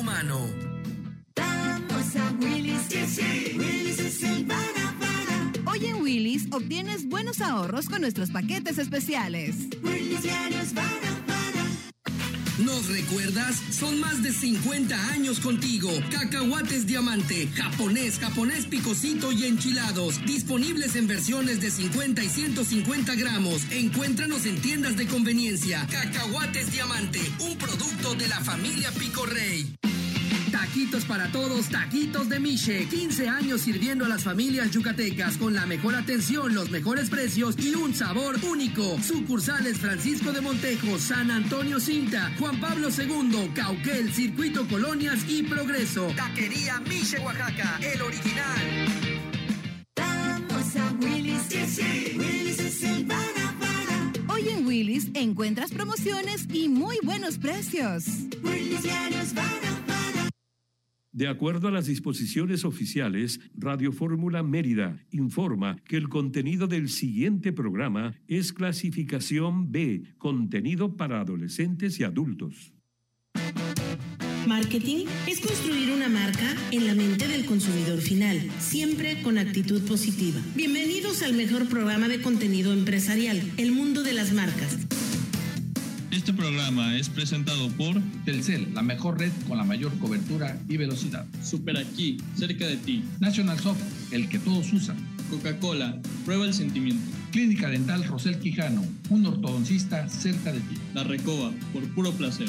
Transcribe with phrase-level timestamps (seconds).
[0.00, 0.48] tu mano.
[1.36, 5.70] Vamos a Willis, que sí, Willis es el para, para.
[5.70, 9.56] Hoy en Willis obtienes buenos ahorros con nuestros paquetes especiales.
[9.82, 11.40] Willis diarios para, para.
[12.64, 13.56] ¿Nos recuerdas?
[13.70, 15.90] Son más de 50 años contigo.
[16.10, 20.22] Cacahuates diamante, japonés, japonés picosito y enchilados.
[20.26, 23.62] Disponibles en versiones de 50 y 150 gramos.
[23.70, 25.86] Encuéntranos en tiendas de conveniencia.
[25.90, 29.74] Cacahuates diamante, un producto de la familia Pico Rey.
[30.50, 32.86] Taquitos para todos, taquitos de Miche.
[32.86, 37.74] 15 años sirviendo a las familias yucatecas con la mejor atención, los mejores precios y
[37.74, 38.98] un sabor único.
[39.00, 46.08] Sucursales Francisco de Montejo, San Antonio Cinta, Juan Pablo II, Cauquel, Circuito Colonias y Progreso.
[46.16, 48.86] Taquería Miche, Oaxaca, el original.
[49.96, 54.32] Vamos a Willis, que sí, Willis es el para, para.
[54.32, 58.04] Hoy en Willis encuentras promociones y muy buenos precios.
[58.42, 59.69] Willis diarios para, para.
[61.12, 67.52] De acuerdo a las disposiciones oficiales, Radio Fórmula Mérida informa que el contenido del siguiente
[67.52, 72.72] programa es clasificación B, contenido para adolescentes y adultos.
[74.46, 80.40] Marketing es construir una marca en la mente del consumidor final, siempre con actitud positiva.
[80.54, 84.78] Bienvenidos al mejor programa de contenido empresarial, El Mundo de las Marcas.
[86.12, 87.94] Este programa es presentado por
[88.24, 91.24] Telcel, la mejor red con la mayor cobertura y velocidad.
[91.40, 93.04] Super Aquí, cerca de ti.
[93.20, 93.80] National Soft,
[94.12, 94.96] el que todos usan.
[95.30, 97.00] Coca-Cola, prueba el sentimiento.
[97.30, 100.74] Clínica Dental Rosel Quijano, un ortodoncista cerca de ti.
[100.94, 102.48] La Recoba, por puro placer.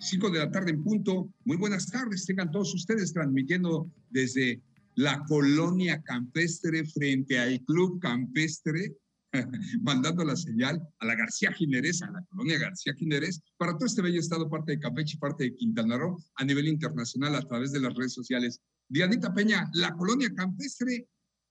[0.00, 1.30] Cinco de la tarde en punto.
[1.44, 4.60] Muy buenas tardes, tengan todos ustedes transmitiendo desde
[4.98, 8.96] la colonia campestre frente al club campestre,
[9.82, 14.02] mandando la señal a la García Jiménez, a la colonia García Jiménez, para todo este
[14.02, 17.70] bello estado, parte de Campeche y parte de Quintana Roo, a nivel internacional a través
[17.70, 18.60] de las redes sociales.
[18.88, 21.06] Dianita Peña, ¿la colonia campestre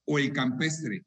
[0.06, 1.06] o el campestre?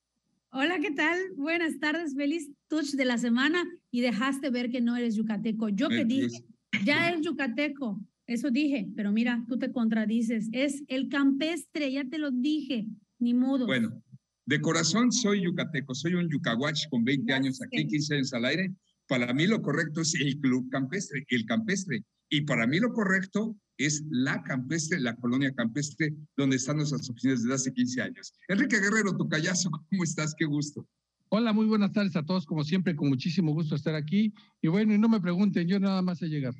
[0.50, 1.18] Hola, ¿qué tal?
[1.36, 5.68] Buenas tardes, feliz touch de la semana y dejaste ver que no eres yucateco.
[5.68, 6.42] Yo que dije,
[6.86, 12.16] ya es yucateco, eso dije, pero mira, tú te contradices, es el campestre, ya te
[12.16, 12.86] lo dije,
[13.18, 13.66] ni modo.
[13.66, 14.02] Bueno,
[14.46, 17.86] de corazón soy yucateco, soy un yucahuach con 20 Ya años aquí, sé.
[17.88, 18.72] 15 años al aire.
[19.08, 22.04] Para mí lo correcto es el club campestre, el campestre.
[22.28, 27.42] Y para mí lo correcto es la campestre, la colonia campestre, donde están nuestras oficinas
[27.42, 28.32] desde hace 15 años.
[28.46, 30.36] Enrique Guerrero, tu callazo, ¿cómo estás?
[30.38, 30.86] Qué gusto.
[31.30, 34.32] Hola, muy buenas tardes a todos, como siempre, con muchísimo gusto estar aquí.
[34.62, 36.54] Y bueno, y no me pregunten, yo nada más sé llegar.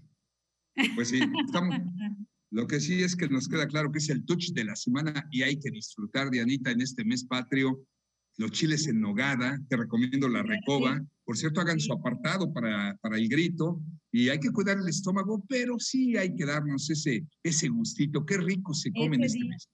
[0.94, 1.76] Pues sí, estamos.
[2.50, 5.28] Lo que sí es que nos queda claro que es el touch de la semana
[5.30, 7.84] y hay que disfrutar, Dianita, en este mes patrio.
[8.38, 11.04] Los chiles en nogada, te recomiendo la recoba.
[11.24, 13.80] Por cierto, hagan su apartado para, para el grito
[14.10, 18.24] y hay que cuidar el estómago, pero sí hay que darnos ese, ese gustito.
[18.24, 19.50] Qué rico se come en este día.
[19.50, 19.68] mes.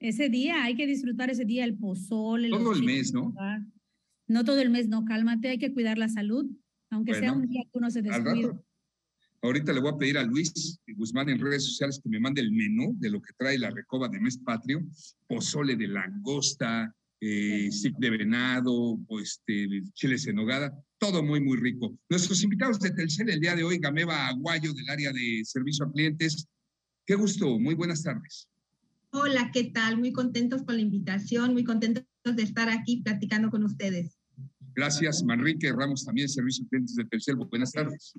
[0.00, 2.50] Ese día, hay que disfrutar ese día, el pozole.
[2.50, 3.32] Todo los el mes, ¿no?
[4.26, 6.46] No todo el mes, no, cálmate, hay que cuidar la salud,
[6.90, 8.48] aunque sea un día que uno se Al descuide.
[8.48, 8.64] rato.
[9.40, 12.50] Ahorita le voy a pedir a Luis Guzmán en redes sociales que me mande el
[12.50, 14.84] menú de lo que trae la recoba de mes patrio,
[15.28, 18.72] pozole de langosta, eh, de venado,
[19.06, 21.96] o este, chiles en nogada, todo muy, muy rico.
[22.08, 25.92] Nuestros invitados de Telcel el día de hoy, Gameva Aguayo del área de servicio a
[25.92, 26.46] clientes.
[27.06, 28.48] Qué gusto, muy buenas tardes.
[29.10, 29.98] Hola, ¿qué tal?
[29.98, 34.18] Muy contentos con la invitación, muy contentos de estar aquí platicando con ustedes.
[34.74, 37.36] Gracias, Manrique Ramos, también servicio a clientes de Telcel.
[37.36, 38.14] Buenas tardes.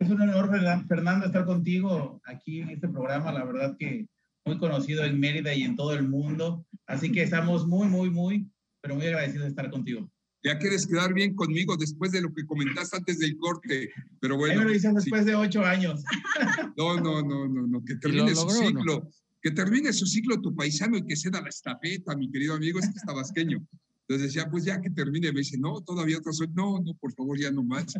[0.00, 3.32] Es un honor, Fernan- Fernando, estar contigo aquí en este programa.
[3.32, 4.08] La verdad que
[4.46, 6.66] muy conocido en Mérida y en todo el mundo.
[6.86, 8.50] Así que estamos muy, muy, muy,
[8.80, 10.10] pero muy agradecidos de estar contigo.
[10.42, 13.90] Ya quieres quedar bien conmigo después de lo que comentaste antes del corte,
[14.20, 14.60] pero Ahí bueno.
[14.60, 14.94] me lo dices sí.
[14.96, 16.02] después de ocho años.
[16.78, 18.68] No, no, no, no, no, que termine su logró o no?
[18.68, 19.10] ciclo,
[19.42, 22.86] que termine su ciclo tu paisano y que ceda la estafeta, mi querido amigo, es
[22.88, 23.62] que es tabasqueño.
[24.10, 27.12] Entonces decía, pues ya que termine, me dice, no, todavía otro soy, no, no, por
[27.12, 27.94] favor, ya no más.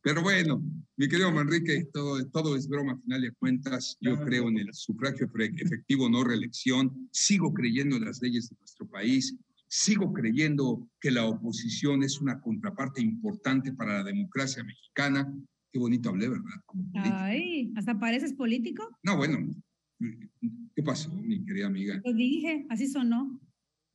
[0.00, 0.62] Pero bueno,
[0.96, 4.72] mi querido Manrique, todo, todo es broma, a final de cuentas, yo creo en el
[4.72, 9.36] sufragio efectivo, no reelección, sigo creyendo en las leyes de nuestro país,
[9.66, 15.34] sigo creyendo que la oposición es una contraparte importante para la democracia mexicana.
[15.72, 16.62] Qué bonito hablé, ¿verdad?
[16.64, 16.84] Como.
[16.94, 18.88] Ay, ¿hasta pareces político?
[19.02, 19.40] No, bueno,
[19.98, 22.00] ¿qué pasó, mi querida amiga?
[22.04, 23.40] Lo dije, así sonó.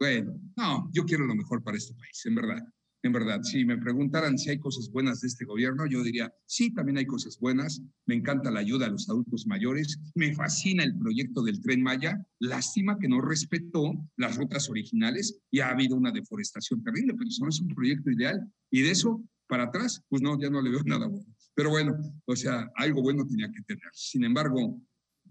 [0.01, 2.57] Bueno, no, yo quiero lo mejor para este país, en verdad.
[3.03, 6.73] En verdad, si me preguntaran si hay cosas buenas de este gobierno, yo diría, sí,
[6.73, 7.83] también hay cosas buenas.
[8.07, 9.99] Me encanta la ayuda a los adultos mayores.
[10.15, 12.19] Me fascina el proyecto del tren Maya.
[12.39, 17.43] Lástima que no respetó las rutas originales y ha habido una deforestación terrible, pero eso
[17.43, 18.51] no es un proyecto ideal.
[18.71, 21.27] Y de eso para atrás, pues no, ya no le veo nada bueno.
[21.53, 21.95] Pero bueno,
[22.25, 23.91] o sea, algo bueno tenía que tener.
[23.93, 24.81] Sin embargo,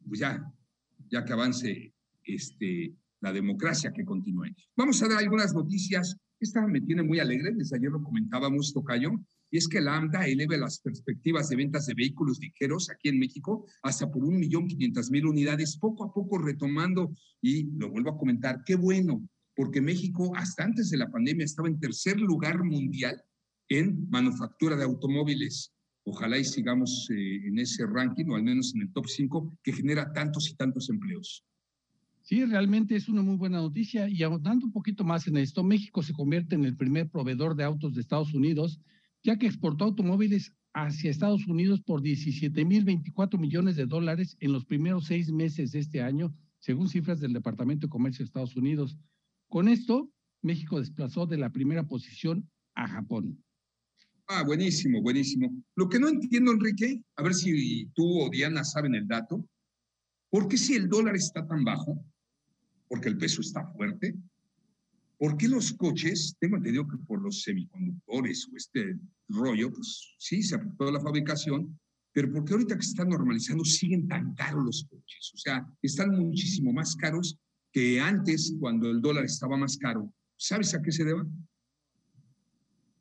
[0.07, 0.41] pues ya,
[1.09, 4.55] ya que avance este, la democracia, que continúe.
[4.77, 6.17] Vamos a dar algunas noticias.
[6.39, 9.11] Esta me tiene muy alegre, desde ayer lo comentábamos, Tocayo,
[9.51, 13.19] y es que la AMDA eleve las perspectivas de ventas de vehículos ligeros aquí en
[13.19, 17.13] México hasta por un millón quinientas mil unidades, poco a poco retomando,
[17.43, 21.69] y lo vuelvo a comentar, qué bueno, porque México hasta antes de la pandemia estaba
[21.69, 23.23] en tercer lugar mundial
[23.69, 25.73] en manufactura de automóviles.
[26.05, 29.73] Ojalá y sigamos eh, en ese ranking, o al menos en el top 5, que
[29.73, 31.45] genera tantos y tantos empleos.
[32.31, 34.09] Sí, realmente es una muy buena noticia.
[34.09, 37.65] Y ahondando un poquito más en esto, México se convierte en el primer proveedor de
[37.65, 38.81] autos de Estados Unidos,
[39.25, 45.07] ya que exportó automóviles hacia Estados Unidos por 17.024 millones de dólares en los primeros
[45.07, 48.97] seis meses de este año, según cifras del Departamento de Comercio de Estados Unidos.
[49.49, 50.09] Con esto,
[50.41, 53.43] México desplazó de la primera posición a Japón.
[54.29, 55.53] Ah, buenísimo, buenísimo.
[55.75, 59.45] Lo que no entiendo, Enrique, a ver si tú o Diana saben el dato,
[60.31, 62.01] ¿por qué si el dólar está tan bajo?
[62.91, 64.15] Porque el peso está fuerte.
[65.17, 68.99] ¿Por qué los coches, tengo entendido que por los semiconductores o este
[69.29, 71.79] rollo, pues sí, se afectó la fabricación,
[72.13, 75.31] pero ¿por qué ahorita que se están normalizando siguen tan caros los coches?
[75.35, 77.39] O sea, están muchísimo más caros
[77.73, 80.13] que antes, cuando el dólar estaba más caro.
[80.37, 81.25] ¿Sabes a qué se deba?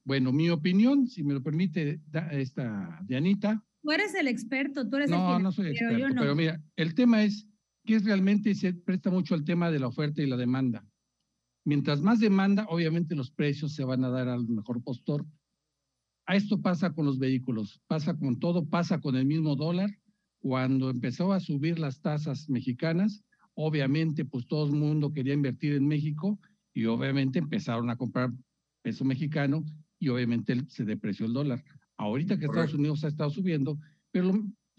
[0.03, 1.99] Bueno, mi opinión, si me lo permite
[2.31, 3.63] esta Dianita.
[3.81, 7.23] Tú eres el experto, tú eres el No, no soy experto, pero mira, el tema
[7.23, 7.47] es
[7.85, 10.85] que realmente se presta mucho al tema de la oferta y la demanda.
[11.65, 15.25] Mientras más demanda, obviamente los precios se van a dar al mejor postor.
[16.25, 19.89] A esto pasa con los vehículos, pasa con todo, pasa con el mismo dólar.
[20.39, 23.23] Cuando empezó a subir las tasas mexicanas,
[23.55, 26.39] obviamente pues todo el mundo quería invertir en México
[26.73, 28.31] y obviamente empezaron a comprar
[28.81, 29.65] peso mexicano
[29.99, 31.63] y obviamente se depreció el dólar.
[31.97, 33.77] Ahorita que Estados Unidos ha estado subiendo,
[34.11, 34.31] pero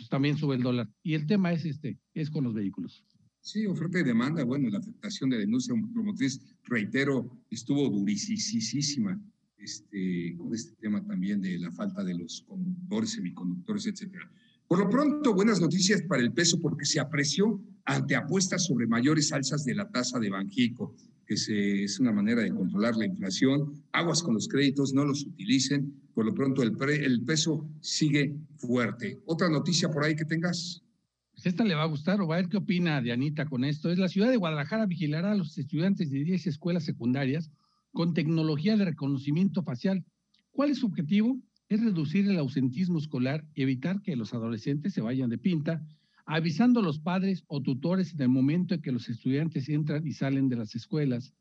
[0.09, 0.89] también sube el dólar.
[1.03, 3.05] Y el tema es este, es con los vehículos.
[3.41, 4.45] Sí, oferta y demanda.
[4.45, 9.21] Bueno, la afectación de la industria automotriz, reitero, estuvo durisísima
[9.57, 14.31] este, con este tema también de la falta de los conductores, semiconductores, etcétera.
[14.71, 19.33] Por lo pronto, buenas noticias para el peso porque se apreció ante apuestas sobre mayores
[19.33, 20.95] alzas de la tasa de Banjico,
[21.27, 23.83] que es una manera de controlar la inflación.
[23.91, 25.93] Aguas con los créditos, no los utilicen.
[26.15, 29.19] Por lo pronto, el, el peso sigue fuerte.
[29.27, 30.85] ¿Otra noticia por ahí que tengas?
[31.33, 33.91] Pues esta le va a gustar o va a ver qué opina Dianita con esto.
[33.91, 37.51] Es la ciudad de Guadalajara vigilará a los estudiantes de 10 escuelas secundarias
[37.91, 40.05] con tecnología de reconocimiento facial.
[40.53, 41.41] ¿Cuál es su objetivo?
[41.71, 45.87] Es reducir el ausentismo escolar y evitar que los adolescentes se vayan de pinta
[46.27, 50.13] avisando a los padres o tutores en el momento en que los estudiantes entran y
[50.13, 51.33] salen de las escuelas.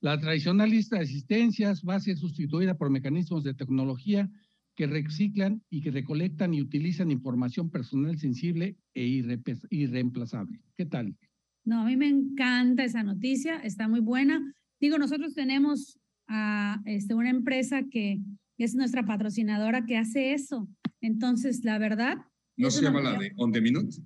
[0.00, 4.30] La tradicional lista de asistencias va a ser sustituida por mecanismos de tecnología
[4.76, 9.24] que reciclan y que recolectan y utilizan información personal sensible e
[9.70, 10.60] irreemplazable.
[10.76, 11.16] ¿Qué tal?
[11.64, 14.42] No, a mí me encanta esa noticia, está muy buena.
[14.78, 15.98] Digo, nosotros tenemos
[16.28, 18.20] a este, una empresa que
[18.64, 20.68] es nuestra patrocinadora que hace eso.
[21.00, 22.18] Entonces, la verdad...
[22.56, 23.96] ¿No se llama la de On the Minute?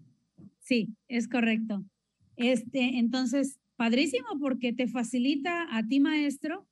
[0.60, 1.84] Sí, es correcto.
[2.36, 6.66] Este, entonces, padrísimo porque te facilita a ti, maestro,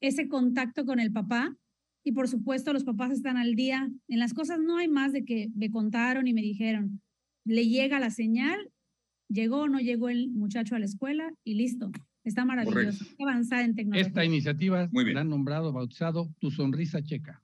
[0.00, 1.56] ese contacto con el papá.
[2.04, 3.90] Y por supuesto, los papás están al día.
[4.08, 7.00] En las cosas no hay más de que me contaron y me dijeron.
[7.44, 8.70] Le llega la señal,
[9.28, 11.90] llegó o no llegó el muchacho a la escuela y listo.
[12.24, 13.04] Está maravilloso.
[13.20, 14.06] Avanzada en tecnología.
[14.06, 17.42] Esta iniciativa la han nombrado, bautizado Tu Sonrisa Checa.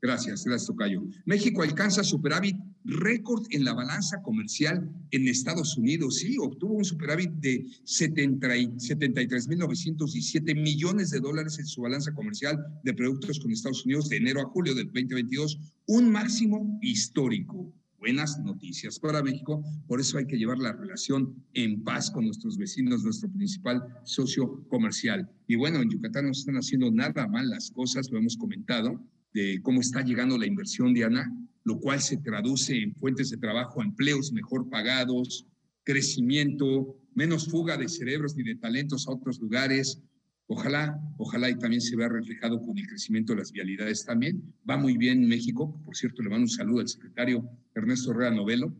[0.00, 1.02] Gracias, gracias, Tocayo.
[1.24, 6.18] México alcanza superávit récord en la balanza comercial en Estados Unidos.
[6.18, 13.40] Sí, obtuvo un superávit de 73.917 millones de dólares en su balanza comercial de productos
[13.40, 17.74] con Estados Unidos de enero a julio del 2022, un máximo histórico.
[17.98, 22.58] Buenas noticias para México, por eso hay que llevar la relación en paz con nuestros
[22.58, 25.28] vecinos, nuestro principal socio comercial.
[25.46, 29.00] Y bueno, en Yucatán no están haciendo nada mal las cosas, lo hemos comentado
[29.32, 31.26] de cómo está llegando la inversión, Diana,
[31.64, 35.46] lo cual se traduce en fuentes de trabajo, empleos mejor pagados,
[35.82, 40.02] crecimiento, menos fuga de cerebros ni de talentos a otros lugares.
[40.48, 44.42] Ojalá, ojalá y también se vea reflejado con el crecimiento de las vialidades también.
[44.68, 45.80] Va muy bien México.
[45.84, 48.74] Por cierto, le mando un saludo al secretario Ernesto Herrera Novelo.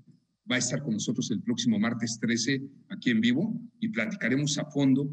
[0.50, 4.64] Va a estar con nosotros el próximo martes 13 aquí en vivo y platicaremos a
[4.66, 5.10] fondo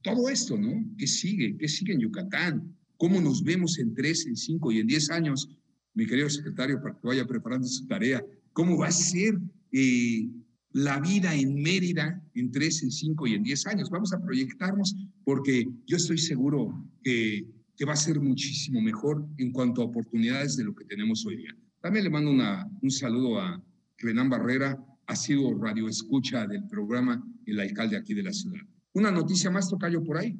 [0.00, 0.84] todo esto, ¿no?
[0.96, 1.56] ¿Qué sigue?
[1.58, 2.74] ¿Qué sigue en Yucatán?
[3.02, 5.48] cómo nos vemos en tres, en cinco y en diez años,
[5.92, 9.40] mi querido secretario, para que vaya preparando su tarea, cómo va a ser
[9.72, 10.28] eh,
[10.72, 13.90] la vida en Mérida en tres, en cinco y en diez años.
[13.90, 17.46] Vamos a proyectarnos porque yo estoy seguro que
[17.86, 21.56] va a ser muchísimo mejor en cuanto a oportunidades de lo que tenemos hoy día.
[21.80, 23.62] También le mando un saludo a
[23.98, 28.60] Renan Barrera, ha sido radio escucha del programa El Alcalde aquí de la ciudad.
[28.94, 30.38] Una noticia más, Tocayo, por ahí.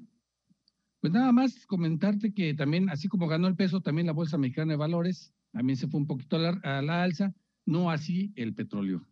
[1.01, 4.73] Pues nada más comentarte que también, así como ganó el peso, también la Bolsa Mexicana
[4.73, 7.35] de Valores también se fue un poquito a a la alza,
[7.67, 9.05] no así el petróleo.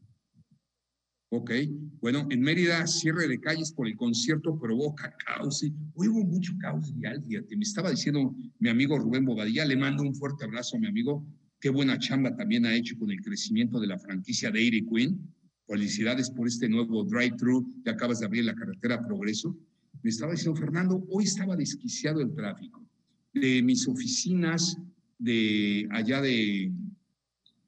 [1.32, 1.52] Ok,
[2.00, 5.60] bueno, en Mérida, cierre de calles por el concierto provoca caos.
[5.60, 5.72] ¿sí?
[5.94, 7.56] Hoy hubo mucho caos vial, fíjate.
[7.56, 11.24] Me estaba diciendo mi amigo Rubén Bobadilla, le mando un fuerte abrazo a mi amigo.
[11.60, 15.20] Qué buena chamba también ha hecho con el crecimiento de la franquicia Dairy Queen.
[15.68, 19.56] Felicidades por este nuevo drive-thru que acabas de abrir la carretera Progreso.
[20.02, 22.84] Me estaba diciendo, Fernando, hoy estaba desquiciado el tráfico.
[23.32, 24.76] De mis oficinas,
[25.16, 26.72] de allá de,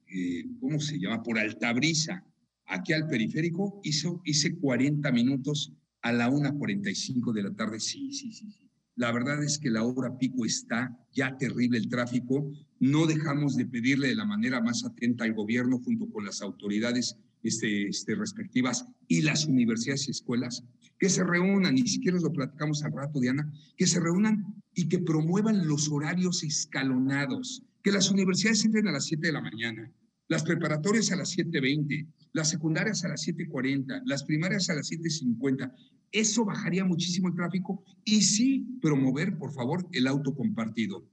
[0.07, 1.23] eh, ¿cómo se llama?
[1.23, 2.25] Por Altabrisa
[2.67, 7.79] aquí al periférico, hizo, hice 40 minutos a la 1.45 de la tarde.
[7.79, 8.47] Sí, sí, sí.
[8.95, 12.51] La verdad es que la hora pico está ya terrible el tráfico.
[12.79, 17.17] No dejamos de pedirle de la manera más atenta al gobierno junto con las autoridades
[17.41, 20.63] este, este, respectivas y las universidades y escuelas
[20.99, 24.99] que se reúnan, ni siquiera lo platicamos al rato, Diana, que se reúnan y que
[24.99, 29.91] promuevan los horarios escalonados, que las universidades entren a las 7 de la mañana,
[30.29, 35.71] las preparatorias a las 7.20, las secundarias a las 7.40, las primarias a las 7.50.
[36.11, 41.09] Eso bajaría muchísimo el tráfico y sí promover, por favor, el auto compartido.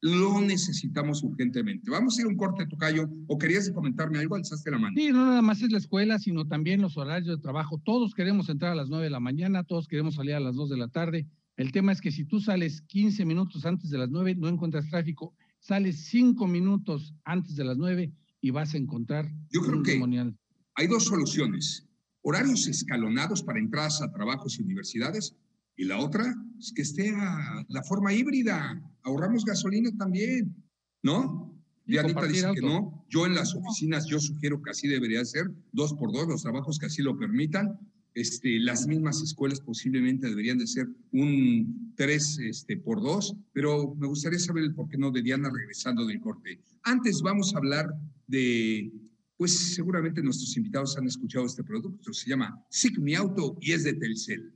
[0.00, 1.88] Lo necesitamos urgentemente.
[1.88, 3.08] Vamos a ir a un corte, Tocayo.
[3.28, 4.34] ¿O querías comentarme algo?
[4.34, 4.94] Alzaste la mano.
[4.96, 7.80] Sí, no nada más es la escuela, sino también los horarios de trabajo.
[7.84, 10.70] Todos queremos entrar a las 9 de la mañana, todos queremos salir a las 2
[10.70, 11.28] de la tarde.
[11.56, 14.90] El tema es que si tú sales 15 minutos antes de las 9, no encuentras
[14.90, 15.36] tráfico.
[15.60, 19.92] Sales 5 minutos antes de las 9 y vas a encontrar Yo creo un que
[19.92, 20.36] demonial.
[20.74, 21.86] Hay dos soluciones.
[22.22, 25.34] Horarios escalonados para entradas a trabajos y universidades.
[25.76, 28.80] Y la otra es que esté a la forma híbrida.
[29.02, 30.54] Ahorramos gasolina también,
[31.02, 31.52] ¿no?
[31.84, 32.66] Dianita dice que auto.
[32.66, 33.04] no.
[33.08, 36.78] Yo en las oficinas, yo sugiero que así debería ser, dos por dos, los trabajos
[36.78, 37.78] que así lo permitan.
[38.14, 44.06] Este, las mismas escuelas posiblemente deberían de ser un tres este, por dos, pero me
[44.06, 46.60] gustaría saber el por qué no de Diana regresando del corte.
[46.82, 47.86] Antes vamos a hablar
[48.26, 48.92] de,
[49.42, 53.82] pues seguramente nuestros invitados han escuchado este producto, se llama Sig Mi Auto y es
[53.82, 54.54] de Telcel.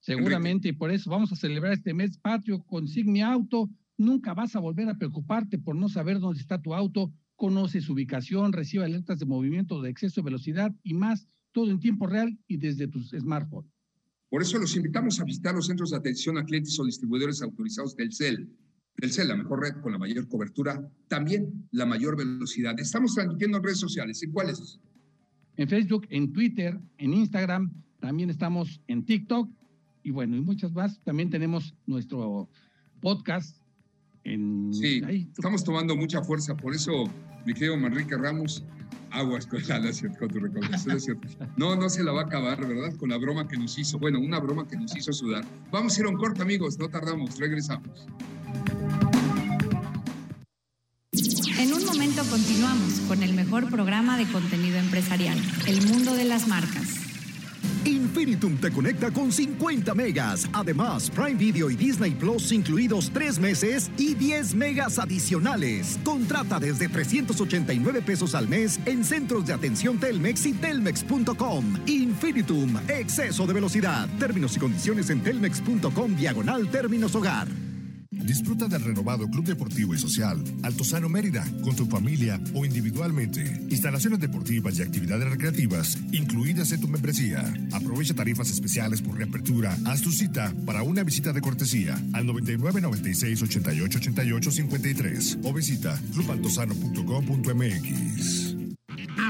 [0.00, 3.70] Seguramente, y por eso vamos a celebrar este mes patrio con Sigmi Auto.
[3.96, 7.12] Nunca vas a volver a preocuparte por no saber dónde está tu auto.
[7.36, 11.78] Conoce su ubicación, recibe alertas de movimiento, de exceso de velocidad y más, todo en
[11.78, 13.70] tiempo real y desde tus smartphones.
[14.28, 17.94] Por eso los invitamos a visitar los centros de atención a clientes o distribuidores autorizados
[17.94, 18.50] del CEL.
[18.96, 22.78] Telcel, la mejor red con la mayor cobertura, también la mayor velocidad.
[22.78, 24.22] Estamos transmitiendo en redes sociales.
[24.22, 24.80] ¿En cuáles?
[25.56, 29.50] En Facebook, en Twitter, en Instagram, también estamos en TikTok
[30.02, 31.00] y bueno, y muchas más.
[31.02, 32.48] También tenemos nuestro
[33.00, 33.58] podcast
[34.24, 34.72] en...
[34.72, 36.56] Sí, ahí, estamos tomando mucha fuerza.
[36.56, 37.04] Por eso,
[37.44, 38.64] mi querido Manrique Ramos,
[39.10, 39.80] aguas con, la,
[40.18, 41.20] con tu recomendación.
[41.56, 42.96] No, no se la va a acabar, ¿verdad?
[42.96, 43.98] Con la broma que nos hizo.
[43.98, 45.44] Bueno, una broma que nos hizo sudar.
[45.72, 46.78] Vamos a ir a un corte, amigos.
[46.78, 47.38] No tardamos.
[47.38, 48.06] Regresamos.
[52.24, 56.94] Continuamos con el mejor programa de contenido empresarial, El Mundo de las Marcas.
[57.84, 60.48] Infinitum te conecta con 50 megas.
[60.52, 65.98] Además, Prime Video y Disney Plus incluidos 3 meses y 10 megas adicionales.
[66.04, 71.80] Contrata desde 389 pesos al mes en centros de atención Telmex y telmex.com.
[71.86, 74.08] Infinitum, exceso de velocidad.
[74.18, 77.65] Términos y condiciones en telmex.com diagonal términos hogar.
[78.24, 83.42] Disfruta del renovado Club Deportivo y Social Altozano Mérida con tu familia o individualmente.
[83.70, 87.44] Instalaciones deportivas y actividades recreativas incluidas en tu membresía.
[87.72, 89.76] Aprovecha tarifas especiales por reapertura.
[89.86, 95.52] Haz tu cita para una visita de cortesía al 99 96 88 88 53 o
[95.52, 98.65] visita clubaltozano.com.mx.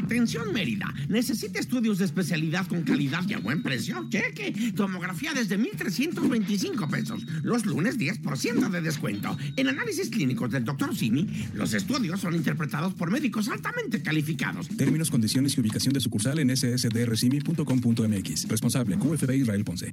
[0.06, 4.06] Atención Mérida, necesita estudios de especialidad con calidad y a buen precio.
[4.08, 7.26] Cheque, tomografía desde 1.325 pesos.
[7.42, 9.36] Los lunes 10% de descuento.
[9.56, 10.94] En análisis clínicos del Dr.
[10.94, 14.68] Simi, los estudios son interpretados por médicos altamente calificados.
[14.68, 18.48] Términos, condiciones y ubicación de sucursal en ssdrcimi.com.mx.
[18.48, 19.92] Responsable QFB Israel Ponce.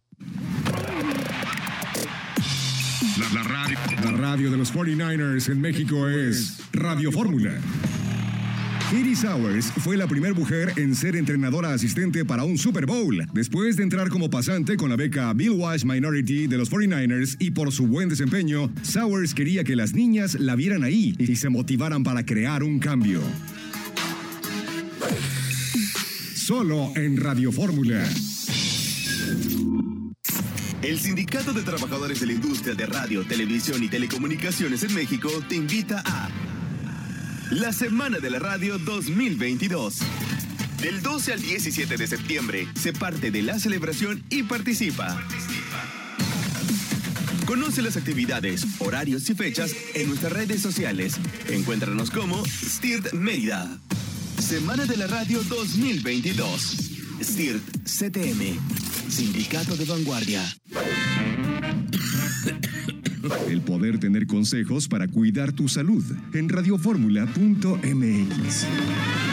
[3.17, 7.59] La, la radio, la radio de los 49ers en México es Radio Fórmula.
[8.91, 13.77] Katie Sowers fue la primera mujer en ser entrenadora asistente para un Super Bowl, después
[13.77, 17.71] de entrar como pasante con la beca Bill Walsh Minority de los 49ers y por
[17.71, 22.25] su buen desempeño, Sowers quería que las niñas la vieran ahí y se motivaran para
[22.25, 23.21] crear un cambio.
[26.35, 28.03] Solo en Radio Fórmula.
[30.81, 35.55] El Sindicato de Trabajadores de la Industria de Radio, Televisión y Telecomunicaciones en México te
[35.55, 36.29] invita a
[37.53, 39.99] la Semana de la Radio 2022.
[40.81, 45.21] Del 12 al 17 de septiembre, se parte de la celebración y participa.
[47.45, 51.15] Conoce las actividades, horarios y fechas en nuestras redes sociales.
[51.49, 53.69] Encuéntranos como STIRT Mérida.
[54.39, 56.61] Semana de la Radio 2022.
[57.21, 58.57] STIRT CTM.
[59.09, 60.43] Sindicato de Vanguardia.
[63.49, 66.03] El poder tener consejos para cuidar tu salud
[66.33, 69.32] en radioformula.mx.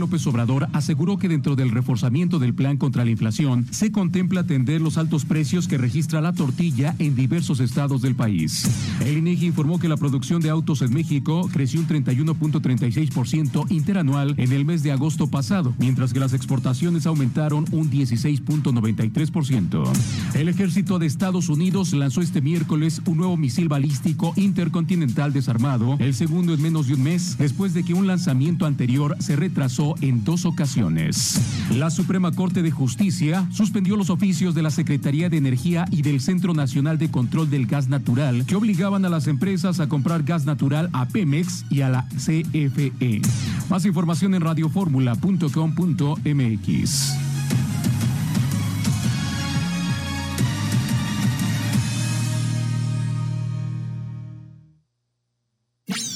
[0.00, 4.80] López Obrador aseguró que dentro del reforzamiento del plan contra la inflación se contempla atender
[4.80, 8.68] los altos precios que registra la tortilla en diversos estados del país.
[9.04, 14.52] El INEGI informó que la producción de autos en México creció un 31.36% interanual en
[14.52, 19.88] el mes de agosto pasado, mientras que las exportaciones aumentaron un 16.93%.
[20.34, 26.14] El ejército de Estados Unidos lanzó este miércoles un nuevo misil balístico intercontinental desarmado, el
[26.14, 30.24] segundo en menos de un mes, después de que un lanzamiento anterior se retrasó en
[30.24, 31.40] dos ocasiones.
[31.74, 36.20] La Suprema Corte de Justicia suspendió los oficios de la Secretaría de Energía y del
[36.20, 40.46] Centro Nacional de Control del Gas Natural que obligaban a las empresas a comprar gas
[40.46, 43.22] natural a Pemex y a la CFE.
[43.68, 47.28] Más información en radioformula.com.mx.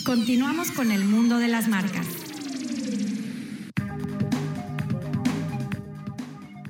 [0.05, 2.22] Continuamos con el mundo de las marcas.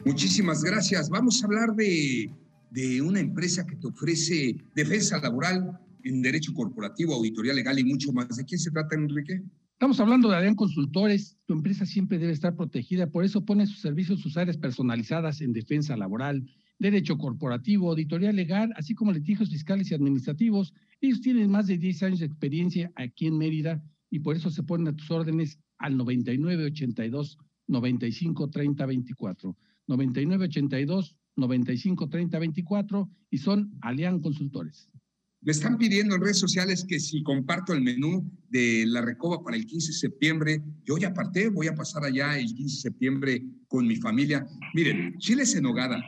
[0.04, 1.08] Muchísimas gracias.
[1.08, 2.28] Vamos a hablar de,
[2.70, 8.12] de, una empresa que te ofrece defensa laboral en derecho corporativo, auditoría legal y mucho
[8.12, 8.36] más.
[8.36, 9.42] ¿De quién se trata, Enrique?
[9.74, 11.38] Estamos hablando de Adrián Consultores.
[11.46, 15.52] Tu empresa siempre debe estar protegida, por eso pone sus servicios, sus áreas personalizadas en
[15.52, 16.48] defensa laboral,
[16.80, 20.74] derecho corporativo, auditoría legal, así como litigios fiscales y administrativos.
[21.00, 24.64] Ellos tienen más de 10 años de experiencia aquí en Mérida y por eso se
[24.64, 27.38] ponen a tus órdenes al 99 82
[27.68, 29.56] 95 30 24.
[29.86, 34.90] 9982 95 30 24 y son Alian Consultores.
[35.44, 39.56] Me están pidiendo en redes sociales que si comparto el menú de la Recoba para
[39.56, 43.44] el 15 de septiembre, yo ya aparté, voy a pasar allá el 15 de septiembre
[43.66, 44.46] con mi familia.
[44.72, 46.00] Miren, chiles en hogada,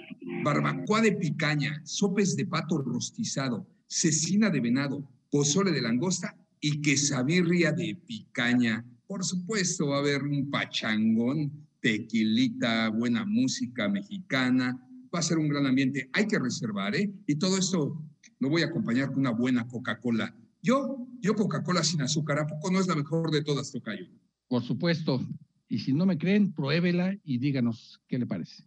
[0.45, 7.73] barbacoa de picaña, sopes de pato rostizado, cecina de venado, pozole de langosta y quesabirria
[7.73, 8.85] de picaña.
[9.09, 11.51] Por supuesto, va a haber un pachangón
[11.85, 14.81] tequilita, buena música mexicana,
[15.15, 16.09] va a ser un gran ambiente.
[16.15, 17.13] Hay que reservar, ¿eh?
[17.27, 18.03] Y todo esto
[18.41, 20.35] lo voy a acompañar con una buena Coca-Cola.
[20.63, 24.07] Yo, yo Coca-Cola sin azúcar, ¿a poco no es la mejor de todas, Tocayo?
[24.49, 25.23] Por supuesto.
[25.69, 28.67] Y si no me creen, pruébela y díganos qué le parece.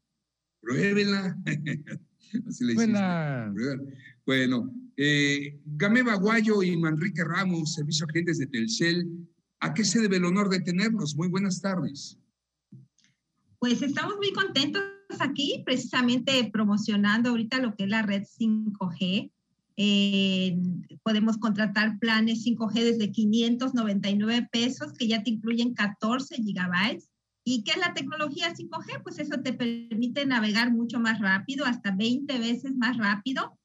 [0.62, 1.36] Pruébela.
[2.48, 3.52] Así le Buena.
[4.28, 9.28] Bueno, eh, Gameba Guayo y Manrique Ramos, Servicio a Clientes de Telcel,
[9.60, 11.16] ¿a qué se debe el honor de tenerlos?
[11.16, 12.20] Muy buenas tardes.
[13.60, 14.84] Pues estamos muy contentos
[15.20, 19.32] aquí, precisamente promocionando ahorita lo que es la red 5G.
[19.78, 20.60] Eh,
[21.04, 27.10] podemos contratar planes 5G desde 599 pesos, que ya te incluyen 14 gigabytes.
[27.44, 29.02] ¿Y qué es la tecnología 5G?
[29.02, 33.58] Pues eso te permite navegar mucho más rápido, hasta 20 veces más rápido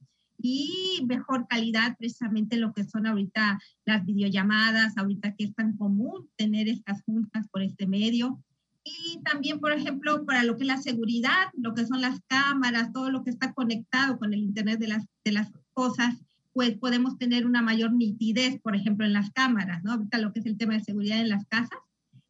[0.42, 6.28] y mejor calidad, precisamente lo que son ahorita las videollamadas, ahorita que es tan común
[6.36, 8.42] tener estas juntas por este medio.
[8.84, 12.92] Y también, por ejemplo, para lo que es la seguridad, lo que son las cámaras,
[12.92, 16.16] todo lo que está conectado con el Internet de las, de las cosas,
[16.52, 19.92] pues podemos tener una mayor nitidez, por ejemplo, en las cámaras, ¿no?
[19.92, 21.78] Ahorita lo que es el tema de seguridad en las casas.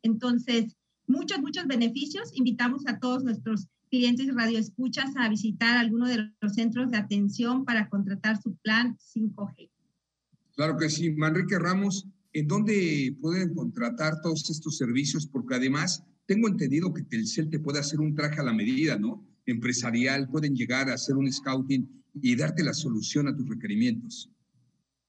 [0.03, 2.31] Entonces, muchos, muchos beneficios.
[2.35, 7.89] Invitamos a todos nuestros clientes radioescuchas a visitar alguno de los centros de atención para
[7.89, 9.71] contratar su plan 5G.
[10.55, 11.11] Claro que sí.
[11.11, 15.27] Manrique Ramos, ¿en dónde pueden contratar todos estos servicios?
[15.27, 19.23] Porque además tengo entendido que Telcel te puede hacer un traje a la medida, ¿no?
[19.45, 24.31] Empresarial, pueden llegar a hacer un scouting y darte la solución a tus requerimientos.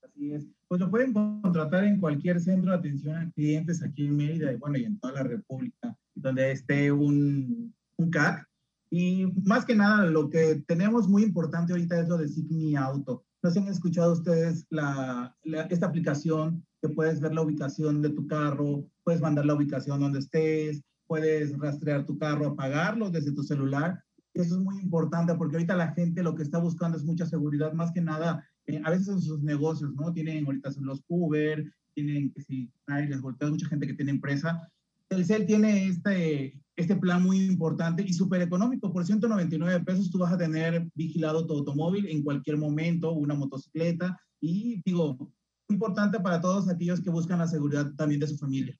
[0.03, 0.45] Así es.
[0.67, 4.57] Pues lo pueden contratar en cualquier centro de atención a clientes aquí en Mérida y
[4.57, 8.45] bueno, y en toda la República, donde esté un, un CAC.
[8.91, 13.23] Y más que nada, lo que tenemos muy importante ahorita es lo de Signi Auto.
[13.41, 15.33] No sé si han escuchado ustedes la,
[15.69, 20.19] esta aplicación que puedes ver la ubicación de tu carro, puedes mandar la ubicación donde
[20.19, 24.01] estés, puedes rastrear tu carro, apagarlo desde tu celular.
[24.33, 27.73] Eso es muy importante porque ahorita la gente lo que está buscando es mucha seguridad,
[27.73, 30.13] más que nada, eh, a veces en sus negocios, ¿no?
[30.13, 31.63] Tienen ahorita los Uber,
[31.93, 34.67] tienen que si nadie les golpea, mucha gente que tiene empresa.
[35.07, 38.91] Telcel tiene este, este plan muy importante y súper económico.
[38.91, 44.17] Por 199 pesos tú vas a tener vigilado tu automóvil en cualquier momento, una motocicleta
[44.41, 45.31] y digo,
[45.69, 48.77] importante para todos aquellos que buscan la seguridad también de su familia.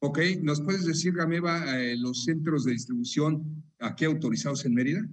[0.00, 5.08] Ok, ¿nos puedes decir, Gameva, eh, los centros de distribución aquí autorizados en Mérida?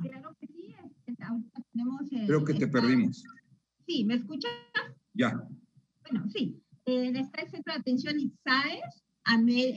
[0.00, 0.74] Claro que sí,
[1.72, 2.08] tenemos...
[2.08, 3.22] Creo que te perdimos.
[3.86, 4.50] Sí, ¿me escuchas?
[5.12, 5.46] Ya.
[6.02, 6.58] Bueno, sí.
[6.86, 9.04] Eh, está el centro de atención ITSAES,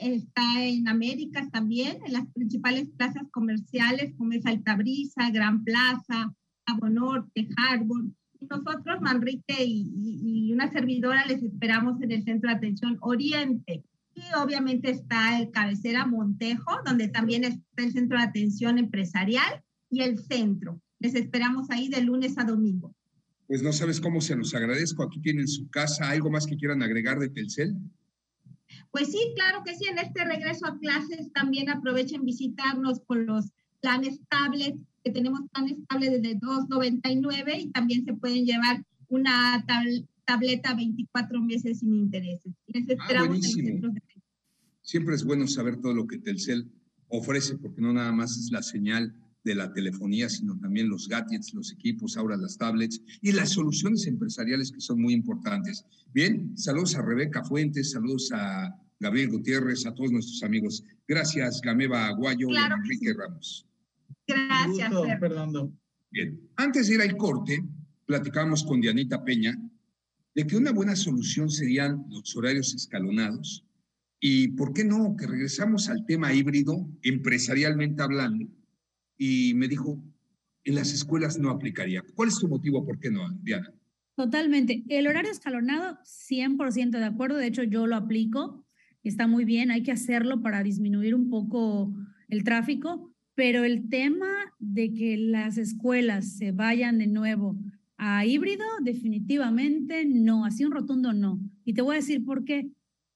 [0.01, 6.33] está en Américas también, en las principales plazas comerciales como es Altabrisa, Gran Plaza,
[6.89, 8.05] Norte, Harbor.
[8.39, 9.91] Y nosotros, Manrique y,
[10.23, 13.83] y, una servidora, les esperamos en el centro de atención Oriente.
[14.15, 20.01] Y obviamente está el cabecera Montejo, donde también está el centro de atención empresarial y
[20.01, 20.79] el centro.
[20.99, 22.95] Les esperamos ahí de lunes a domingo.
[23.47, 25.03] Pues no sabes cómo se los agradezco.
[25.03, 26.09] Aquí tienen su casa.
[26.09, 27.75] ¿Algo más que quieran agregar de Telcel?
[28.91, 29.85] Pues sí, claro que sí.
[29.85, 35.77] En este regreso a clases también aprovechen visitarnos con los planes tablets, que tenemos planes
[35.89, 39.63] tablets desde 2.99 y también se pueden llevar una
[40.25, 42.53] tableta 24 meses sin intereses.
[42.67, 43.55] Les ah, esperamos
[44.81, 46.69] Siempre es bueno saber todo lo que Telcel
[47.07, 51.53] ofrece, porque no nada más es la señal de la telefonía, sino también los gadgets,
[51.53, 55.85] los equipos, ahora las tablets y las soluciones empresariales que son muy importantes.
[56.13, 60.83] Bien, saludos a Rebeca Fuentes, saludos a Gabriel Gutiérrez, a todos nuestros amigos.
[61.07, 63.65] Gracias, Gameva Aguayo y Enrique Ramos.
[64.27, 65.71] Gracias, Fernando.
[66.09, 67.63] Bien, antes de ir al corte,
[68.05, 69.57] platicamos con Dianita Peña
[70.35, 73.65] de que una buena solución serían los horarios escalonados
[74.19, 78.47] y, ¿por qué no?, que regresamos al tema híbrido, empresarialmente hablando,
[79.17, 80.01] y me dijo,
[80.63, 82.03] en las escuelas no aplicaría.
[82.15, 82.85] ¿Cuál es tu motivo?
[82.85, 83.71] ¿Por qué no, Diana?
[84.15, 84.83] Totalmente.
[84.89, 87.37] El horario escalonado, 100% de acuerdo.
[87.37, 88.65] De hecho, yo lo aplico.
[89.03, 89.71] Está muy bien.
[89.71, 91.93] Hay que hacerlo para disminuir un poco
[92.29, 93.13] el tráfico.
[93.35, 97.57] Pero el tema de que las escuelas se vayan de nuevo
[98.05, 100.43] a híbrido, definitivamente no.
[100.43, 101.39] Así un rotundo no.
[101.63, 102.69] Y te voy a decir por qué.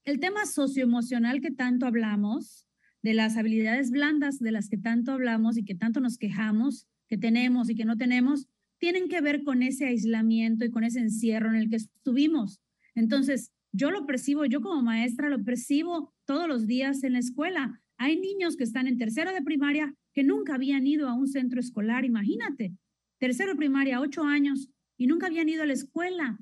[0.04, 2.64] El tema socioemocional que tanto hablamos,
[3.02, 7.18] de las habilidades blandas de las que tanto hablamos y que tanto nos quejamos, que
[7.18, 8.48] tenemos y que no tenemos,
[8.78, 12.62] tienen que ver con ese aislamiento y con ese encierro en el que estuvimos.
[12.94, 17.82] Entonces, yo lo percibo, yo como maestra lo percibo todos los días en la escuela.
[17.98, 21.60] Hay niños que están en tercero de primaria que nunca habían ido a un centro
[21.60, 22.72] escolar, imagínate,
[23.18, 26.38] tercero de primaria, ocho años, y nunca habían ido a la escuela.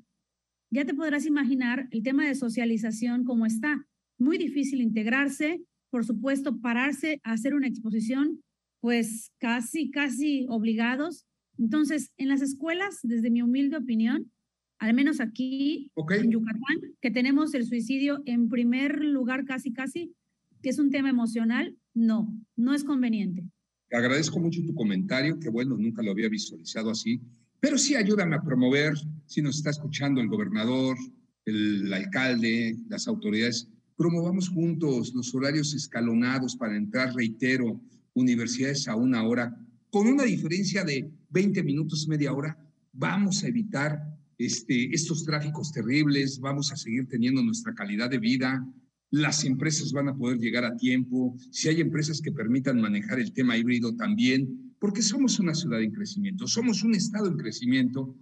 [0.69, 3.87] Ya te podrás imaginar el tema de socialización como está.
[4.17, 8.41] Muy difícil integrarse, por supuesto, pararse a hacer una exposición,
[8.81, 11.25] pues casi, casi obligados.
[11.57, 14.31] Entonces, en las escuelas, desde mi humilde opinión,
[14.79, 20.13] al menos aquí en Yucatán, que tenemos el suicidio en primer lugar casi, casi,
[20.61, 23.43] que es un tema emocional, no, no es conveniente.
[23.91, 27.21] Agradezco mucho tu comentario, que bueno, nunca lo había visualizado así,
[27.59, 28.93] pero sí ayúdame a promover,
[29.25, 30.97] si nos está escuchando el gobernador,
[31.45, 37.81] el alcalde, las autoridades, Promovamos juntos los horarios escalonados para entrar, reitero,
[38.13, 42.55] universidades a una hora, con una diferencia de 20 minutos, media hora.
[42.93, 43.99] Vamos a evitar
[44.37, 48.63] este, estos tráficos terribles, vamos a seguir teniendo nuestra calidad de vida,
[49.09, 53.33] las empresas van a poder llegar a tiempo, si hay empresas que permitan manejar el
[53.33, 58.15] tema híbrido también, porque somos una ciudad en crecimiento, somos un estado en crecimiento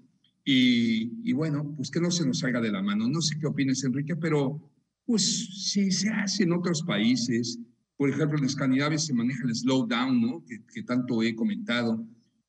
[0.44, 3.10] y, y bueno, pues que no se nos salga de la mano.
[3.10, 4.62] No sé qué opinas, Enrique, pero
[5.06, 7.60] pues sí, se hace en otros países.
[7.98, 10.44] Por ejemplo, en Escandinavia se maneja el slowdown, ¿no?
[10.46, 12.06] Que, tanto he comentado,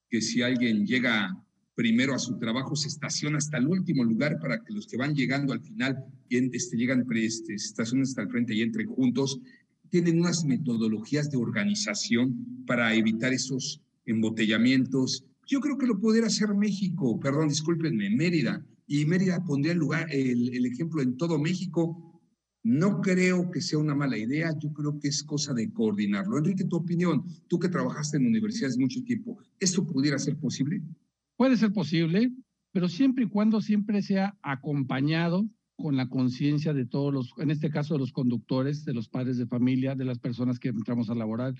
[0.08, 1.36] que si alguien llega
[1.74, 5.14] primero a su trabajo, se estaciona hasta el último lugar para que los que van
[5.14, 9.38] llegando al final este, llegan, este, estacionen hasta el frente y entren juntos.
[9.90, 15.24] tienen unas metodologías de organización para evitar esos embotellamientos.
[15.46, 18.64] Yo creo que lo pudiera hacer México, perdón, discúlpenme, Mérida.
[18.86, 22.20] Y Mérida pondría el, lugar, el, el ejemplo en todo México.
[22.62, 26.38] No creo que sea una mala idea, yo creo que es cosa de coordinarlo.
[26.38, 30.82] Enrique, tu opinión, tú que trabajaste en universidades mucho tiempo, ¿esto pudiera ser posible?
[31.36, 32.32] Puede ser posible,
[32.72, 37.70] pero siempre y cuando siempre sea acompañado con la conciencia de todos los, en este
[37.70, 41.14] caso de los conductores, de los padres de familia, de las personas que entramos a
[41.14, 41.54] laborar.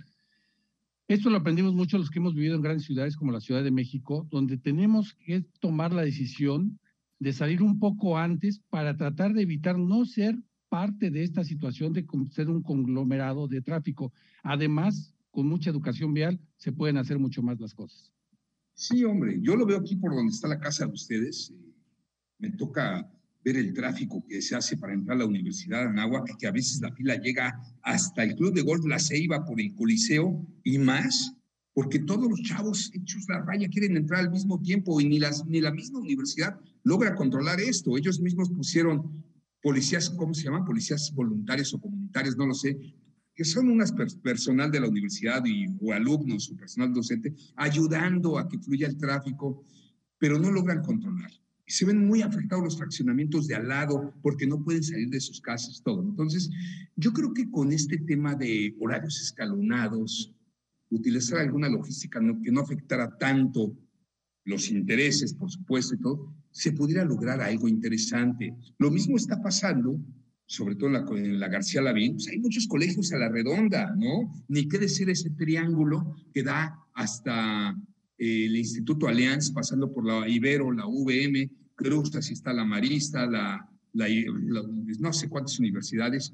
[1.09, 3.71] Esto lo aprendimos mucho los que hemos vivido en grandes ciudades como la Ciudad de
[3.71, 6.81] México, donde tenemos que tomar la decisión
[7.21, 10.37] de salir un poco antes para tratar de evitar no ser
[10.69, 14.13] parte de esta situación de ser un conglomerado de tráfico.
[14.43, 18.13] Además, con mucha educación vial se pueden hacer mucho más las cosas.
[18.75, 21.55] Sí, hombre, yo lo veo aquí por donde está la casa de ustedes.
[22.39, 23.09] Me toca
[23.47, 26.51] ver el tráfico que se hace para entrar a la Universidad de Anáhuac, que a
[26.51, 30.79] veces la fila llega hasta el Club de Golf La Ceiba por el Coliseo y
[30.79, 31.33] más,
[31.73, 35.47] porque todos los chavos hechos la raya quieren entrar al mismo tiempo y ni, las,
[35.47, 37.97] ni la misma universidad logra controlar esto.
[37.97, 39.25] Ellos mismos pusieron
[39.63, 40.65] policías, ¿cómo se llaman?
[40.65, 42.77] Policías voluntarios o comunitarios, no lo sé,
[43.33, 43.93] que son unas
[44.25, 48.97] personal de la universidad y, o alumnos o personal docente, ayudando a que fluya el
[48.97, 49.65] tráfico,
[50.19, 51.31] pero no logran controlar.
[51.67, 55.41] Se ven muy afectados los fraccionamientos de al lado porque no pueden salir de sus
[55.41, 56.03] casas, todo.
[56.03, 56.51] Entonces,
[56.95, 60.33] yo creo que con este tema de horarios escalonados,
[60.91, 63.77] utilizar alguna logística que no afectara tanto
[64.45, 68.55] los intereses, por supuesto, y todo, se pudiera lograr algo interesante.
[68.79, 70.01] Lo mismo está pasando,
[70.47, 73.95] sobre todo en la, en la García Lavín, pues hay muchos colegios a la redonda,
[73.97, 74.33] ¿no?
[74.49, 77.77] Ni qué decir ese triángulo que da hasta
[78.19, 83.69] el Instituto Allianz, pasando por la Ibero, la VM, Cruz, así está la Marista, la,
[83.93, 84.07] la,
[84.99, 86.33] no sé cuántas universidades.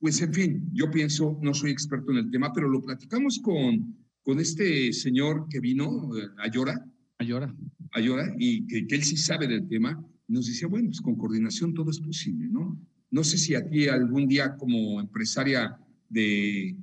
[0.00, 3.96] Pues en fin, yo pienso, no soy experto en el tema, pero lo platicamos con,
[4.22, 6.86] con este señor que vino, eh, Ayora,
[7.18, 7.54] Ayora.
[7.92, 11.90] Ayora, y que, él sí sabe del tema, nos decía, bueno, pues con coordinación todo
[11.90, 12.78] es posible, ¿no?
[13.10, 16.76] No sé si a ti algún día como empresaria de,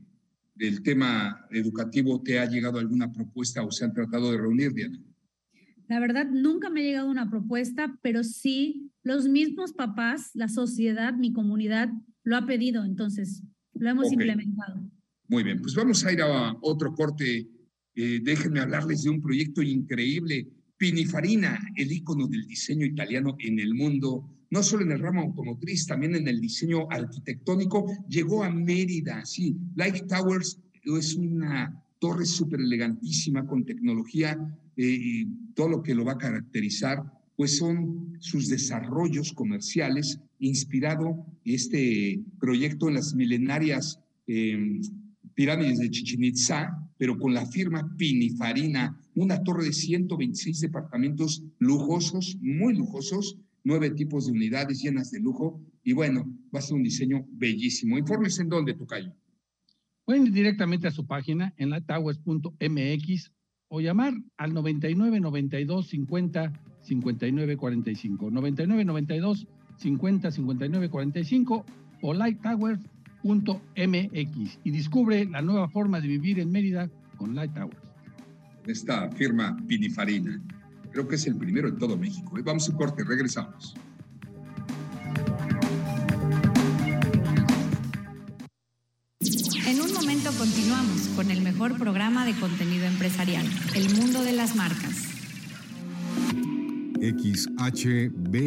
[0.56, 5.00] del tema educativo te ha llegado alguna propuesta o se han tratado de reunir, Diana.
[5.88, 11.13] La verdad, nunca me ha llegado una propuesta, pero sí los mismos papás, la sociedad,
[11.13, 11.89] mi comunidad
[12.24, 14.89] lo ha pedido, entonces lo hemos implementado.
[15.28, 17.48] Muy bien, pues vamos a ir a otro corte
[17.96, 20.50] eh, déjenme hablarles de un proyecto increíble.
[20.78, 25.86] Pinifarina, el ícono del diseño italiano en el mundo, no solo en el ramo automotriz,
[25.86, 29.26] también en el diseño arquitectónico, llegó a Mérida.
[29.26, 34.32] Sí, Light Towers es una torre súper elegantísima con tecnología
[34.78, 37.04] eh, y todo lo que lo va a caracterizar,
[37.36, 44.80] pues son sus desarrollos comerciales, inspirado este proyecto en las milenarias eh,
[45.34, 52.38] pirámides de Chichen Itza, pero con la firma Pinifarina, una torre de 126 departamentos lujosos,
[52.39, 56.25] muy lujosos, nueve tipos de unidades llenas de lujo, y bueno,
[56.56, 57.97] va a ser un diseño bellísimo.
[57.97, 59.13] Informes en dónde, Tocayo.
[60.06, 63.32] Pueden ir directamente a su página en latowers.mx
[63.67, 68.32] o llamar al 99 92 50 59 45.
[68.32, 69.47] 99 92
[69.78, 71.65] 50 59 45
[72.01, 72.82] o Light Towers
[73.23, 77.78] MX y descubre la nueva forma de vivir en Mérida con Light Towers.
[78.67, 80.41] Esta firma Pinifarina,
[80.96, 82.38] creo que es el primero en todo México.
[82.38, 82.42] ¿eh?
[82.42, 83.76] Vamos a un corte, regresamos.
[89.68, 94.56] En un momento continuamos con el mejor programa de contenido empresarial, El Mundo de las
[94.56, 95.10] Marcas.
[97.02, 98.40] XHBG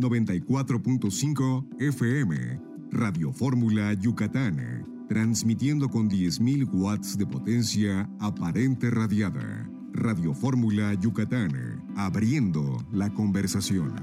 [0.00, 9.70] 94.5 FM Radio Fórmula Yucatán, transmitiendo con 10.000 watts de potencia aparente radiada.
[9.94, 13.94] Radio Fórmula Yucatán, abriendo la conversación.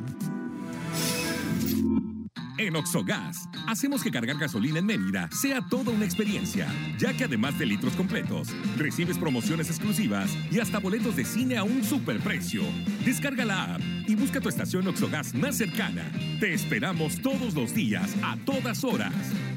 [2.57, 7.59] En Oxogas, hacemos que cargar gasolina en Mérida sea toda una experiencia, ya que además
[7.59, 12.61] de litros completos, recibes promociones exclusivas y hasta boletos de cine a un superprecio.
[13.03, 16.09] Descarga la app y busca tu estación Oxogas más cercana.
[16.39, 19.13] Te esperamos todos los días, a todas horas.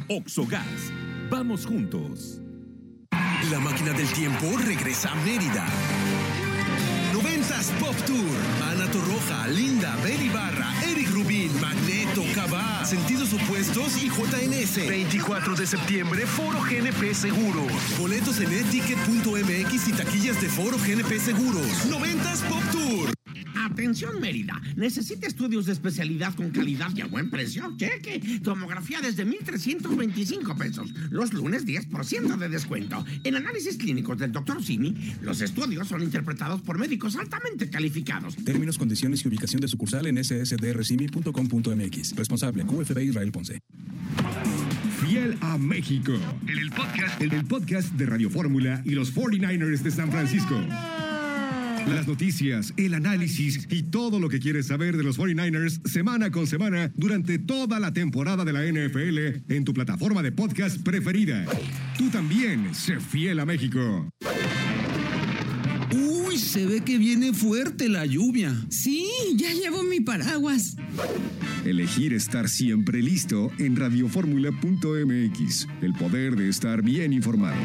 [0.09, 0.93] Oxogas,
[1.31, 2.44] vamos juntos.
[3.51, 5.67] La máquina del tiempo regresa a Mérida.
[7.13, 8.37] 90 Pop Tour.
[8.71, 14.89] Ana Torroja, Linda, Beri Barra, Eric Rubín, Magneto, Cabá, Sentidos Opuestos y JNS.
[14.89, 17.73] 24 de septiembre, Foro GNP Seguros.
[17.99, 21.87] Boletos en eticket.mx y taquillas de Foro GNP Seguros.
[21.87, 23.14] 90 Pop Tour.
[23.75, 27.75] Atención Mérida, necesita estudios de especialidad con calidad y a buen precio.
[27.77, 30.95] Cheque, tomografía desde 1.325 pesos.
[31.11, 33.05] Los lunes 10% de descuento.
[33.25, 34.63] En análisis clínicos del Dr.
[34.63, 38.37] Simi, los estudios son interpretados por médicos altamente calificados.
[38.37, 42.15] Términos, condiciones y ubicación de sucursal en ssdrcimi.com.mx.
[42.15, 43.59] Responsable QFB Israel Ponce.
[45.01, 46.13] Fiel a México.
[46.47, 50.61] En el podcast, en el podcast de Radio Fórmula y los 49ers de San Francisco.
[51.87, 56.47] Las noticias, el análisis y todo lo que quieres saber de los 49ers semana con
[56.47, 61.45] semana durante toda la temporada de la NFL en tu plataforma de podcast preferida.
[61.99, 64.09] Tú también, sé fiel a México.
[65.93, 68.55] Uy, se ve que viene fuerte la lluvia.
[68.71, 70.77] Sí, ya llevo mi paraguas.
[71.65, 75.69] Elegir estar siempre listo en radioformula.mx.
[75.83, 77.57] El poder de estar bien informado.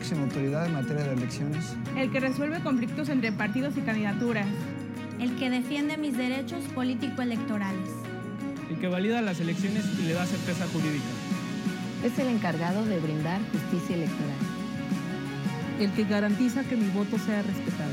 [0.00, 1.76] Máxima autoridad en materia de elecciones.
[1.94, 4.46] El que resuelve conflictos entre partidos y candidaturas.
[5.18, 7.90] El que defiende mis derechos político-electorales.
[8.70, 11.04] El que valida las elecciones y le da certeza jurídica.
[12.02, 14.38] Es el encargado de brindar justicia electoral.
[15.78, 17.92] El que garantiza que mi voto sea respetado.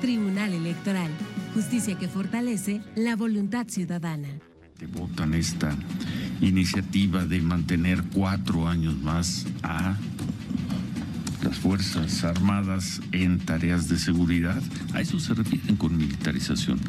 [0.00, 1.10] Tribunal Electoral.
[1.54, 4.28] Justicia que fortalece la voluntad ciudadana.
[4.96, 5.76] votan esta
[6.40, 9.96] iniciativa de mantener cuatro años más a
[11.42, 14.62] las Fuerzas Armadas en tareas de seguridad.
[14.94, 16.80] A eso se refieren con militarización.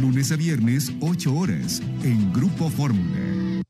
[0.00, 3.62] Lunes a viernes, 8 horas, en Grupo Fórmula.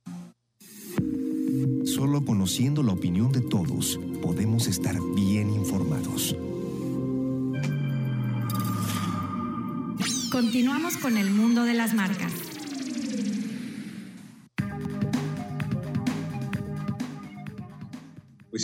[1.84, 6.37] Solo conociendo la opinión de todos podemos estar bien informados.
[10.32, 12.33] Continuamos con el mundo de las marcas.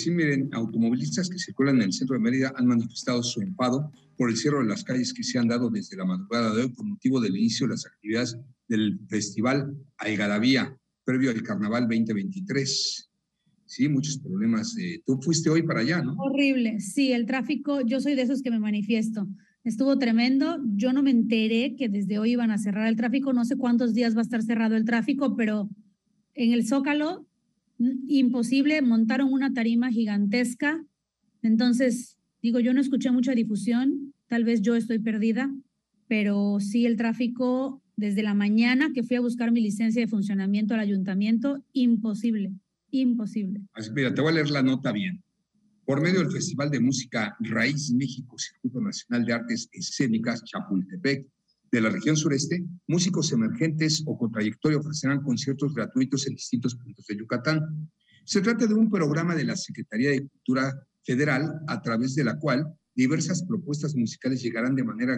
[0.01, 4.31] Sí, miren, automovilistas que circulan en el centro de Mérida han manifestado su enfado por
[4.31, 6.87] el cierre de las calles que se han dado desde la madrugada de hoy por
[6.87, 8.35] motivo del inicio de las actividades
[8.67, 13.11] del Festival Algarabía, previo al Carnaval 2023.
[13.67, 14.75] Sí, muchos problemas.
[14.79, 16.15] Eh, Tú fuiste hoy para allá, ¿no?
[16.15, 19.29] Horrible, sí, el tráfico, yo soy de esos que me manifiesto.
[19.65, 20.59] Estuvo tremendo.
[20.77, 23.35] Yo no me enteré que desde hoy iban a cerrar el tráfico.
[23.35, 25.69] No sé cuántos días va a estar cerrado el tráfico, pero
[26.33, 27.27] en el Zócalo,
[28.07, 28.83] imposible.
[28.83, 30.85] Montaron una tarima gigantesca.
[31.43, 34.14] Entonces, digo, yo no escuché mucha difusión.
[34.29, 35.53] Tal vez yo estoy perdida,
[36.07, 40.75] pero sí el tráfico desde la mañana que fui a buscar mi licencia de funcionamiento
[40.75, 42.53] al ayuntamiento, imposible,
[42.90, 43.61] imposible.
[43.95, 45.23] Mira, te voy a leer la nota bien.
[45.85, 51.27] Por medio del Festival de Música Raíz México Circuito Nacional de Artes Escénicas Chapultepec
[51.72, 57.06] de la región sureste, músicos emergentes o con trayectoria ofrecerán conciertos gratuitos en distintos puntos
[57.06, 57.90] de Yucatán.
[58.24, 60.72] Se trata de un programa de la Secretaría de Cultura
[61.04, 65.16] Federal a través de la cual diversas propuestas musicales llegarán de manera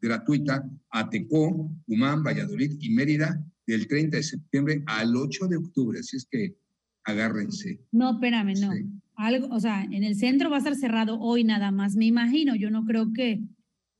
[0.00, 5.98] gratuita a Tecó, Humán, Valladolid y Mérida del 30 de septiembre al 8 de octubre.
[5.98, 6.56] Así es que
[7.04, 7.80] agárrense.
[7.90, 8.70] No, espérame, no.
[9.16, 12.54] Algo, o sea, en el centro va a estar cerrado hoy nada más, me imagino.
[12.56, 13.42] Yo no creo que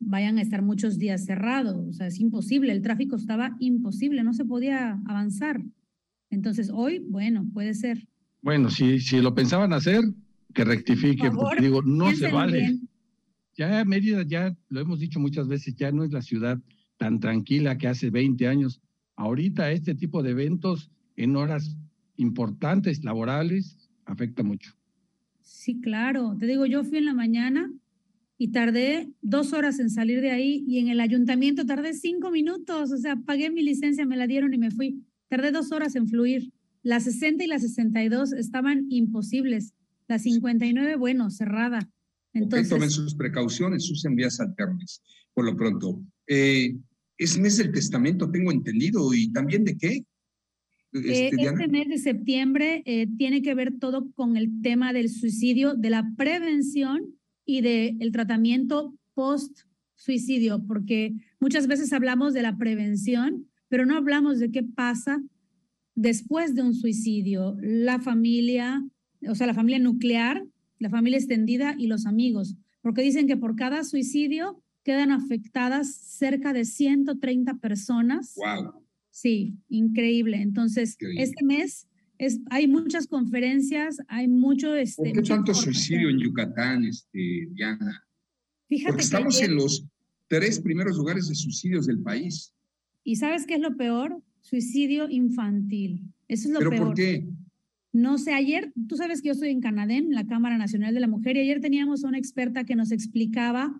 [0.05, 1.77] vayan a estar muchos días cerrados.
[1.89, 2.73] O sea, es imposible.
[2.73, 5.63] El tráfico estaba imposible, no se podía avanzar.
[6.31, 8.07] Entonces, hoy, bueno, puede ser.
[8.41, 10.03] Bueno, si, si lo pensaban hacer,
[10.55, 12.59] que rectifiquen, porque digo, no se vale.
[12.59, 12.89] Bien.
[13.55, 16.59] Ya Mérida, ya lo hemos dicho muchas veces, ya no es la ciudad
[16.97, 18.81] tan tranquila que hace 20 años.
[19.17, 21.77] Ahorita este tipo de eventos en horas
[22.17, 24.73] importantes, laborales, afecta mucho.
[25.41, 26.37] Sí, claro.
[26.39, 27.71] Te digo, yo fui en la mañana
[28.43, 32.91] y tardé dos horas en salir de ahí y en el ayuntamiento tardé cinco minutos.
[32.91, 35.07] O sea, pagué mi licencia, me la dieron y me fui.
[35.29, 36.53] Tardé dos horas en fluir.
[36.83, 39.75] Las 60 y las 62 estaban imposibles.
[40.09, 41.89] La 59, bueno, cerrada.
[42.33, 45.01] Entonces, okay, tomen sus precauciones, usen vías alternas.
[45.35, 46.75] Por lo pronto, eh,
[47.19, 50.05] es mes del testamento, tengo entendido, y también de qué.
[50.93, 55.11] Este, eh, este mes de septiembre eh, tiene que ver todo con el tema del
[55.11, 62.57] suicidio, de la prevención y del el tratamiento post-suicidio, porque muchas veces hablamos de la
[62.57, 65.23] prevención, pero no hablamos de qué pasa
[65.95, 67.57] después de un suicidio.
[67.61, 68.85] La familia,
[69.29, 70.45] o sea, la familia nuclear,
[70.79, 76.53] la familia extendida y los amigos, porque dicen que por cada suicidio quedan afectadas cerca
[76.53, 78.35] de 130 personas.
[78.37, 78.83] Wow.
[79.11, 80.41] Sí, increíble.
[80.41, 81.23] Entonces, increíble.
[81.23, 81.87] este mes
[82.27, 84.75] es, hay muchas conferencias, hay mucho...
[84.75, 88.07] Este, ¿Por qué tanto suicidio en Yucatán, este, Diana?
[88.69, 89.85] Fíjate Porque estamos que en los
[90.29, 92.55] tres primeros lugares de suicidios del país.
[93.05, 94.23] Y ¿sabes qué es lo peor?
[94.41, 96.03] Suicidio infantil.
[96.29, 96.87] Eso es lo ¿Pero peor.
[96.87, 97.27] por qué?
[97.93, 101.09] No sé, ayer, tú sabes que yo estoy en Canadén, la Cámara Nacional de la
[101.09, 103.79] Mujer, y ayer teníamos a una experta que nos explicaba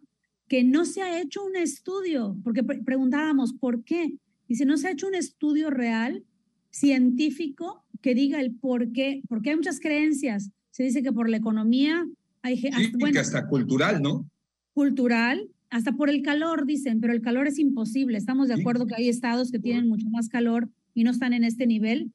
[0.49, 4.19] que no se ha hecho un estudio, porque pre- preguntábamos, ¿por qué?
[4.49, 6.25] Dice, no se ha hecho un estudio real,
[6.71, 10.51] científico, que diga el por qué, porque hay muchas creencias.
[10.71, 12.07] Se dice que por la economía,
[12.43, 14.29] hay, Sí, hasta- bueno, hasta cultural, ¿no?
[14.75, 18.19] cultural, hasta por el calor, dicen, pero el calor es imposible.
[18.19, 21.45] Estamos de acuerdo que hay estados que tienen mucho más calor y no están en
[21.45, 22.11] este nivel.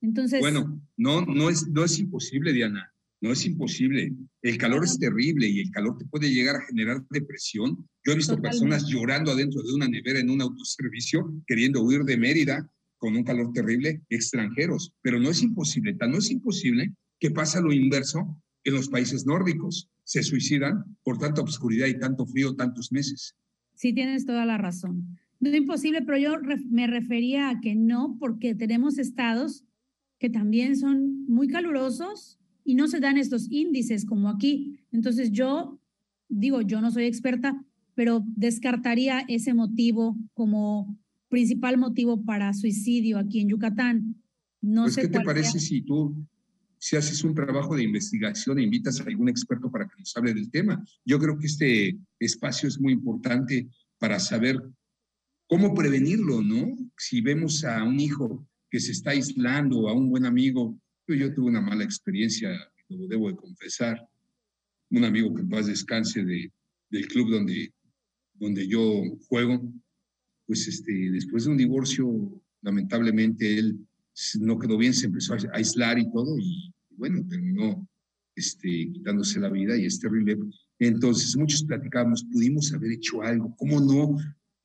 [0.00, 2.92] Entonces, Bueno, no, no es, no es imposible, Diana.
[3.20, 4.12] No es imposible.
[4.42, 7.88] El calor es terrible y el calor te puede llegar a generar depresión.
[8.04, 12.16] Yo he visto personas llorando adentro de una nevera en un autoservicio, queriendo huir de
[12.16, 12.68] Mérida
[13.02, 14.94] con un calor terrible, extranjeros.
[15.02, 15.92] Pero no es imposible.
[15.94, 19.90] Tan no es imposible que pasa lo inverso en los países nórdicos.
[20.04, 23.34] Se suicidan por tanta oscuridad y tanto frío tantos meses.
[23.74, 25.18] Sí, tienes toda la razón.
[25.40, 26.36] No es imposible, pero yo
[26.70, 29.64] me refería a que no, porque tenemos estados
[30.20, 34.78] que también son muy calurosos y no se dan estos índices como aquí.
[34.92, 35.80] Entonces yo
[36.28, 37.64] digo, yo no soy experta,
[37.96, 41.01] pero descartaría ese motivo como
[41.32, 44.22] principal motivo para suicidio aquí en Yucatán.
[44.60, 45.60] No pues, sé ¿qué te parece sea.
[45.60, 46.14] si tú,
[46.76, 50.34] si haces un trabajo de investigación e invitas a algún experto para que nos hable
[50.34, 50.84] del tema?
[51.06, 53.66] Yo creo que este espacio es muy importante
[53.98, 54.62] para saber
[55.48, 56.76] cómo prevenirlo, ¿no?
[56.98, 60.78] Si vemos a un hijo que se está aislando, o a un buen amigo,
[61.08, 62.50] yo, yo tuve una mala experiencia,
[62.90, 64.06] lo debo de confesar,
[64.90, 66.52] un amigo que en paz descanse de,
[66.90, 67.72] del club donde,
[68.34, 69.72] donde yo juego,
[70.52, 73.88] pues este, después de un divorcio, lamentablemente él
[74.38, 77.88] no quedó bien, se empezó a aislar y todo, y bueno, terminó
[78.36, 80.36] este, quitándose la vida y es terrible.
[80.78, 84.18] Entonces, muchos platicábamos, pudimos haber hecho algo, ¿cómo no?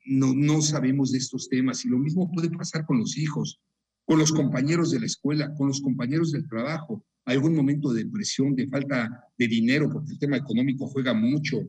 [0.08, 3.62] No, no sabemos de estos temas y lo mismo puede pasar con los hijos,
[4.04, 8.54] con los compañeros de la escuela, con los compañeros del trabajo, algún momento de depresión,
[8.58, 11.62] de falta de dinero, porque el tema económico juega mucho,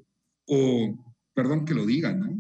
[0.49, 2.37] o, perdón que lo diga, ¿no?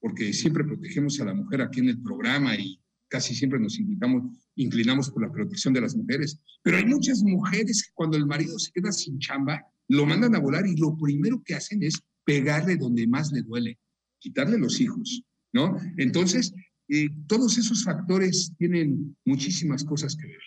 [0.00, 4.48] Porque siempre protegemos a la mujer aquí en el programa y casi siempre nos inclinamos,
[4.54, 8.58] inclinamos por la protección de las mujeres, pero hay muchas mujeres que cuando el marido
[8.58, 12.76] se queda sin chamba, lo mandan a volar y lo primero que hacen es pegarle
[12.76, 13.78] donde más le duele,
[14.18, 15.76] quitarle los hijos, ¿no?
[15.96, 16.52] Entonces,
[16.88, 20.42] eh, todos esos factores tienen muchísimas cosas que ver.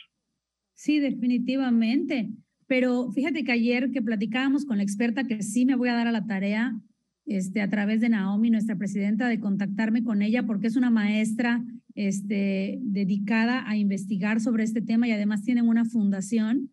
[0.75, 2.31] Sí, definitivamente.
[2.67, 6.07] Pero fíjate que ayer que platicábamos con la experta, que sí me voy a dar
[6.07, 6.79] a la tarea,
[7.25, 11.63] este, a través de Naomi, nuestra presidenta, de contactarme con ella, porque es una maestra
[11.95, 16.71] este, dedicada a investigar sobre este tema y además tienen una fundación.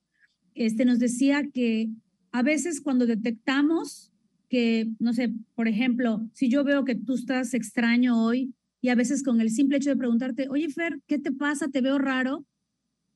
[0.55, 1.91] Este, nos decía que
[2.33, 4.13] a veces cuando detectamos
[4.49, 8.95] que, no sé, por ejemplo, si yo veo que tú estás extraño hoy y a
[8.95, 11.69] veces con el simple hecho de preguntarte, oye Fer, ¿qué te pasa?
[11.69, 12.47] ¿Te veo raro?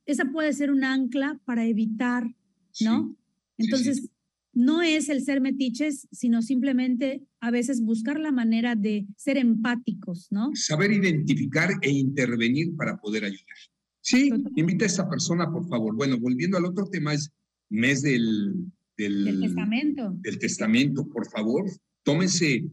[0.05, 2.35] Esa puede ser un ancla para evitar,
[2.80, 3.16] ¿no?
[3.57, 4.11] Entonces,
[4.55, 10.28] no es el ser metiches, sino simplemente a veces buscar la manera de ser empáticos,
[10.30, 10.50] ¿no?
[10.55, 13.57] Saber identificar e intervenir para poder ayudar.
[14.00, 15.94] Sí, invita a esta persona, por favor.
[15.94, 17.32] Bueno, volviendo al otro tema, es
[17.70, 18.55] mes del,
[18.96, 20.14] del, El testamento.
[20.20, 21.64] del testamento, por favor,
[22.03, 22.66] tómense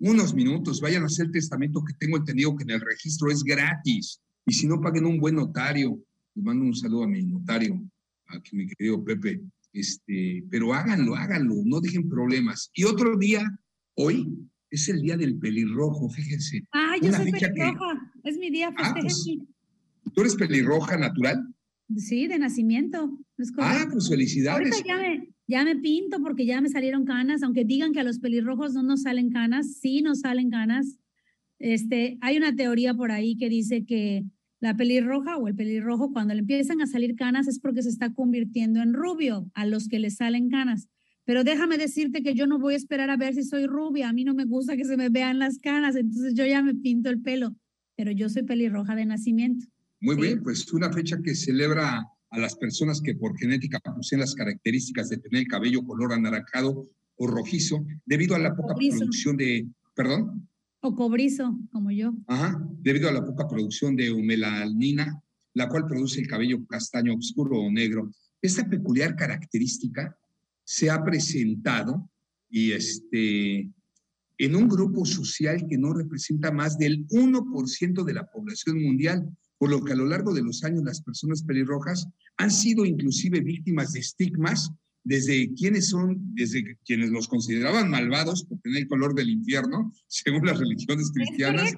[0.00, 3.42] unos minutos, vayan a hacer el testamento que tengo entendido que en el registro es
[3.42, 4.20] gratis.
[4.46, 5.98] Y si no, paguen un buen notario.
[6.34, 7.80] Les mando un saludo a mi notario,
[8.26, 9.40] a que mi querido Pepe.
[9.74, 12.70] Este, pero háganlo, háganlo, no dejen problemas.
[12.74, 13.42] Y otro día,
[13.96, 14.32] hoy,
[14.70, 16.62] es el día del pelirrojo, fíjense.
[16.72, 18.12] Ah, yo Una soy fecha que- pelirroja.
[18.22, 19.48] Es mi día, Ah, festejen.
[20.14, 21.42] ¿Tú eres pelirroja natural?
[21.96, 23.18] Sí, de nacimiento.
[23.36, 24.72] es Ah, pues felicidades.
[24.72, 28.04] Ahorita ya me, ya me pinto porque ya me salieron canas, aunque digan que a
[28.04, 30.98] los pelirrojos no nos salen canas, sí nos salen canas.
[31.58, 34.24] Este, hay una teoría por ahí que dice que
[34.64, 38.14] la pelirroja o el pelirrojo cuando le empiezan a salir canas es porque se está
[38.14, 40.88] convirtiendo en rubio a los que le salen canas.
[41.26, 44.14] Pero déjame decirte que yo no voy a esperar a ver si soy rubia, a
[44.14, 47.10] mí no me gusta que se me vean las canas, entonces yo ya me pinto
[47.10, 47.54] el pelo,
[47.94, 49.66] pero yo soy pelirroja de nacimiento.
[50.00, 54.34] Muy bien, pues una fecha que celebra a las personas que por genética poseen las
[54.34, 59.66] características de tener el cabello color anaranjado o rojizo debido a la poca producción de,
[59.94, 60.48] perdón,
[60.86, 62.12] O cobrizo, como yo.
[62.26, 65.18] Ajá, debido a la poca producción de humelanina,
[65.54, 68.10] la cual produce el cabello castaño oscuro o negro.
[68.42, 70.14] Esta peculiar característica
[70.62, 72.10] se ha presentado
[72.50, 73.60] y este,
[74.36, 79.26] en un grupo social que no representa más del 1% de la población mundial,
[79.56, 82.06] por lo que a lo largo de los años las personas pelirrojas
[82.36, 84.70] han sido inclusive víctimas de estigmas
[85.04, 90.46] desde quienes son, desde quienes los consideraban malvados por tener el color del infierno, según
[90.46, 91.74] las religiones cristianas,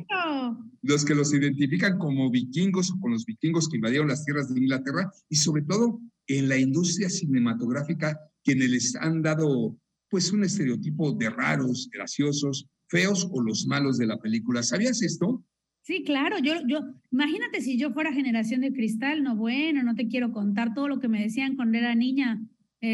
[0.82, 4.60] los que los identifican como vikingos o con los vikingos que invadieron las tierras de
[4.60, 9.76] Inglaterra, y sobre todo en la industria cinematográfica, quienes les han dado
[10.08, 14.62] pues un estereotipo de raros, graciosos, feos o los malos de la película.
[14.62, 15.44] ¿Sabías esto?
[15.82, 16.80] Sí, claro, yo, yo,
[17.12, 20.98] imagínate si yo fuera generación de cristal, no bueno, no te quiero contar todo lo
[20.98, 22.40] que me decían cuando era niña,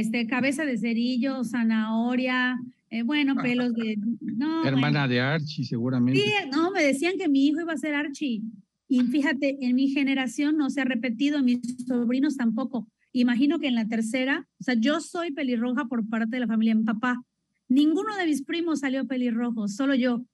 [0.01, 2.59] este, cabeza de cerillo, zanahoria,
[2.91, 3.97] eh, bueno, pelos de...
[4.21, 6.21] No, Hermana de Archie, seguramente.
[6.21, 8.43] Sí, no, me decían que mi hijo iba a ser Archie.
[8.89, 12.87] Y fíjate, en mi generación no se ha repetido, mis sobrinos tampoco.
[13.13, 16.75] Imagino que en la tercera, o sea, yo soy pelirroja por parte de la familia
[16.75, 17.23] de mi papá.
[17.69, 20.25] Ninguno de mis primos salió pelirrojo, solo yo.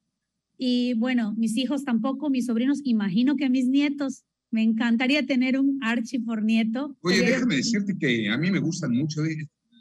[0.56, 4.24] Y bueno, mis hijos tampoco, mis sobrinos, imagino que mis nietos.
[4.50, 6.96] Me encantaría tener un Archie por nieto.
[7.02, 9.22] Oye, déjame decirte que a mí me gustan mucho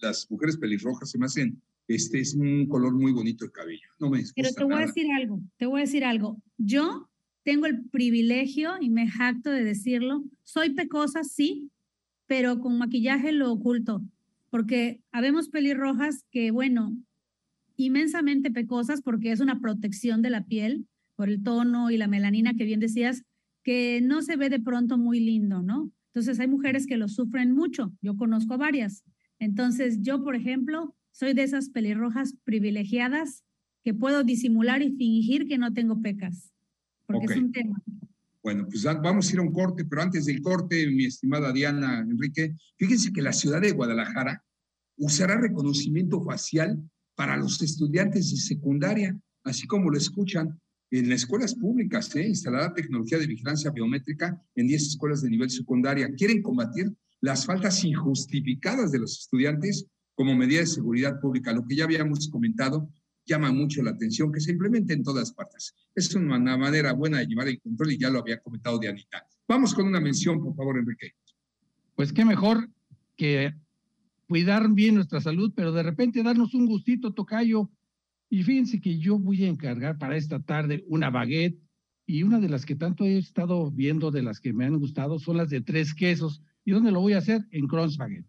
[0.01, 3.87] las mujeres pelirrojas, se me hacen, este es un color muy bonito de cabello.
[3.99, 6.41] No me Pero te voy a decir algo, te voy a decir algo.
[6.57, 7.09] Yo
[7.43, 11.71] tengo el privilegio, y me jacto de decirlo, soy pecosa, sí,
[12.25, 14.03] pero con maquillaje lo oculto,
[14.49, 16.97] porque habemos pelirrojas que, bueno,
[17.77, 22.53] inmensamente pecosas porque es una protección de la piel por el tono y la melanina
[22.53, 23.23] que bien decías,
[23.67, 25.91] que no se ve de pronto muy lindo, ¿no?
[26.13, 29.03] Entonces hay mujeres que lo sufren mucho, yo conozco varias.
[29.39, 33.43] Entonces yo, por ejemplo, soy de esas pelirrojas privilegiadas
[33.83, 36.53] que puedo disimular y fingir que no tengo pecas,
[37.07, 37.83] porque es un tema.
[38.41, 41.99] Bueno, pues vamos a ir a un corte, pero antes del corte, mi estimada Diana
[41.99, 44.45] Enrique, fíjense que la ciudad de Guadalajara
[44.95, 46.81] usará reconocimiento facial
[47.15, 50.57] para los estudiantes de secundaria, así como lo escuchan.
[50.89, 52.27] En las escuelas públicas ¿eh?
[52.27, 56.09] instalará tecnología de vigilancia biométrica en 10 escuelas de nivel secundaria.
[56.15, 61.51] Quieren combatir las faltas injustificadas de los estudiantes como medida de seguridad pública.
[61.51, 62.89] Lo que ya habíamos comentado
[63.25, 65.75] llama mucho la atención, que se implemente en todas partes.
[65.93, 69.27] Es una manera buena de llevar el control y ya lo había comentado Dianita.
[69.47, 71.11] Vamos con una mención, por favor, Enrique.
[71.95, 72.69] Pues qué mejor
[73.17, 73.53] que
[74.27, 77.69] cuidar bien nuestra salud, pero de repente darnos un gustito, tocayo.
[78.29, 81.57] Y fíjense que yo voy a encargar para esta tarde una baguette
[82.05, 85.19] y una de las que tanto he estado viendo, de las que me han gustado,
[85.19, 86.41] son las de tres quesos.
[86.63, 87.45] ¿Y dónde lo voy a hacer?
[87.51, 88.25] En Crunch Baguette.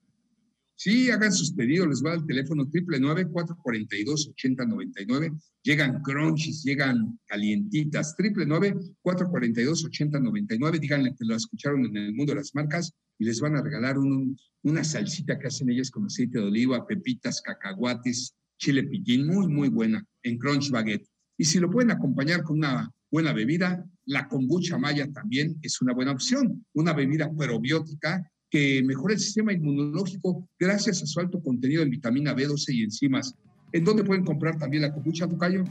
[0.81, 5.33] Sí, hagan sus pedidos, les va al teléfono triple 442 8099
[5.65, 8.15] Llegan crunchies, llegan calientitas.
[8.17, 13.41] Triple 442 8099 Díganle que lo escucharon en el mundo de las marcas y les
[13.41, 18.37] van a regalar un, una salsita que hacen ellas con aceite de oliva, pepitas, cacahuates,
[18.59, 21.09] chile piquín, muy, muy buena en Crunch Baguette.
[21.37, 25.95] Y si lo pueden acompañar con una buena bebida, la kombucha maya también es una
[25.95, 26.65] buena opción.
[26.75, 32.35] Una bebida probiótica que mejora el sistema inmunológico gracias a su alto contenido en vitamina
[32.35, 33.35] B12 y enzimas.
[33.73, 35.65] ¿En dónde pueden comprar también la kombucha, Tucayo?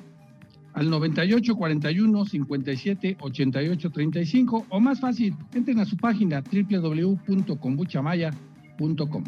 [0.73, 9.23] Al 98 41 57 88 35 o más fácil, entren a su página www.kombuchamaya.com.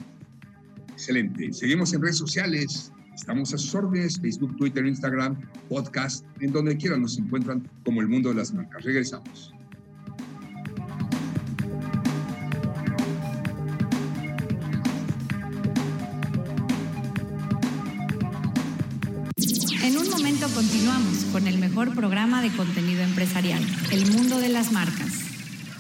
[0.91, 1.51] Excelente.
[1.53, 2.91] Seguimos en redes sociales.
[3.19, 8.07] Estamos a sus órdenes, Facebook, Twitter, Instagram, podcast, en donde quieran nos encuentran como el
[8.07, 8.83] mundo de las marcas.
[8.83, 9.53] Regresamos.
[20.47, 25.28] continuamos con el mejor programa de contenido empresarial, El Mundo de las Marcas.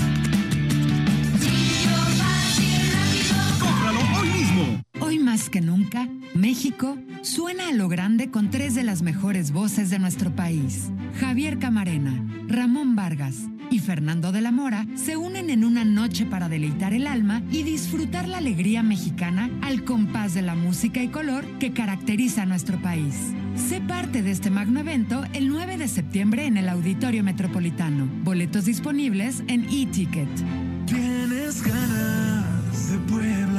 [5.49, 10.35] que nunca, México suena a lo grande con tres de las mejores voces de nuestro
[10.35, 10.91] país.
[11.19, 13.37] Javier Camarena, Ramón Vargas
[13.71, 17.63] y Fernando de la Mora se unen en una noche para deleitar el alma y
[17.63, 22.81] disfrutar la alegría mexicana al compás de la música y color que caracteriza a nuestro
[22.83, 23.33] país.
[23.57, 28.09] Sé parte de este magno evento el 9 de septiembre en el Auditorio Metropolitano.
[28.25, 30.29] Boletos disponibles en e-ticket.
[30.87, 33.50] Tienes ganas de.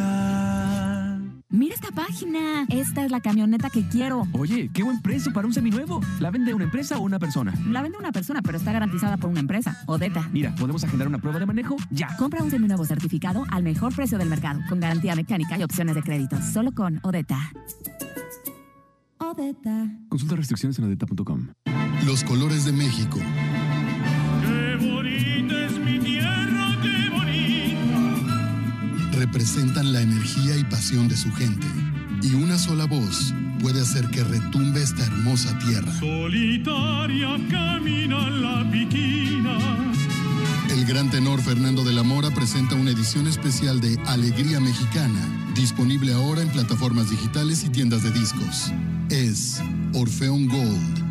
[1.51, 2.65] Mira esta página.
[2.69, 4.25] Esta es la camioneta que quiero.
[4.31, 5.99] Oye, qué buen precio para un seminuevo.
[6.21, 7.53] ¿La vende una empresa o una persona?
[7.67, 9.77] La vende una persona, pero está garantizada por una empresa.
[9.85, 10.29] Odeta.
[10.31, 12.15] Mira, podemos agendar una prueba de manejo ya.
[12.15, 16.03] Compra un seminuevo certificado al mejor precio del mercado, con garantía mecánica y opciones de
[16.03, 16.41] crédito.
[16.41, 17.51] Solo con Odeta.
[19.17, 19.87] Odeta.
[20.07, 21.47] Consulta restricciones en odeta.com.
[22.05, 23.19] Los colores de México.
[29.31, 31.65] Representan la energía y pasión de su gente.
[32.21, 35.89] Y una sola voz puede hacer que retumbe esta hermosa tierra.
[35.99, 39.57] Solitaria camina la piquina.
[40.69, 46.11] El gran tenor Fernando de la Mora presenta una edición especial de Alegría Mexicana, disponible
[46.11, 48.73] ahora en plataformas digitales y tiendas de discos.
[49.09, 49.63] Es
[49.93, 51.10] Orfeón Gold.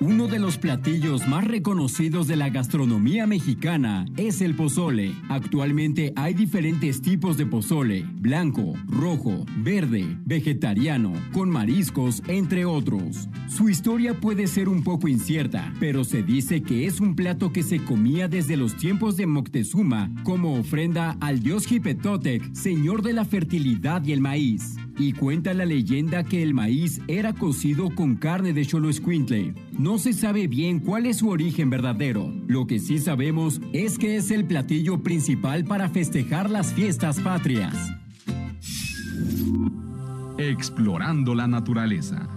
[0.00, 5.14] Uno de los platillos más reconocidos de la gastronomía mexicana es el pozole.
[5.30, 13.26] Actualmente hay diferentes tipos de pozole, blanco, rojo, verde, vegetariano, con mariscos, entre otros.
[13.48, 17.62] Su historia puede ser un poco incierta, pero se dice que es un plato que
[17.62, 23.24] se comía desde los tiempos de Moctezuma como ofrenda al dios Hipetotec, señor de la
[23.24, 24.76] fertilidad y el maíz.
[24.98, 29.54] Y cuenta la leyenda que el maíz era cocido con carne de Xoloescuintle.
[29.78, 32.32] No se sabe bien cuál es su origen verdadero.
[32.46, 37.74] Lo que sí sabemos es que es el platillo principal para festejar las fiestas patrias.
[40.38, 42.35] Explorando la naturaleza.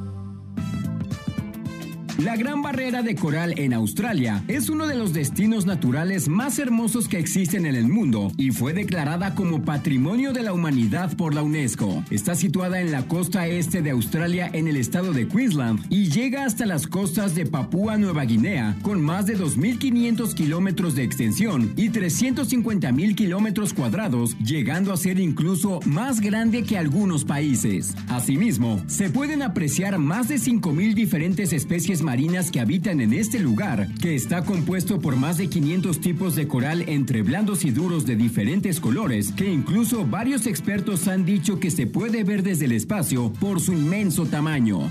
[2.20, 7.08] La Gran Barrera de Coral en Australia es uno de los destinos naturales más hermosos
[7.08, 11.44] que existen en el mundo y fue declarada como Patrimonio de la Humanidad por la
[11.44, 12.04] UNESCO.
[12.10, 16.44] Está situada en la costa este de Australia en el estado de Queensland y llega
[16.44, 21.88] hasta las costas de Papúa Nueva Guinea con más de 2.500 kilómetros de extensión y
[21.88, 27.96] 350.000 kilómetros cuadrados, llegando a ser incluso más grande que algunos países.
[28.10, 33.88] Asimismo, se pueden apreciar más de 5.000 diferentes especies marinas que habitan en este lugar,
[34.02, 38.16] que está compuesto por más de 500 tipos de coral entre blandos y duros de
[38.16, 43.32] diferentes colores, que incluso varios expertos han dicho que se puede ver desde el espacio
[43.34, 44.90] por su inmenso tamaño.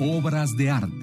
[0.00, 0.99] Obras de arte.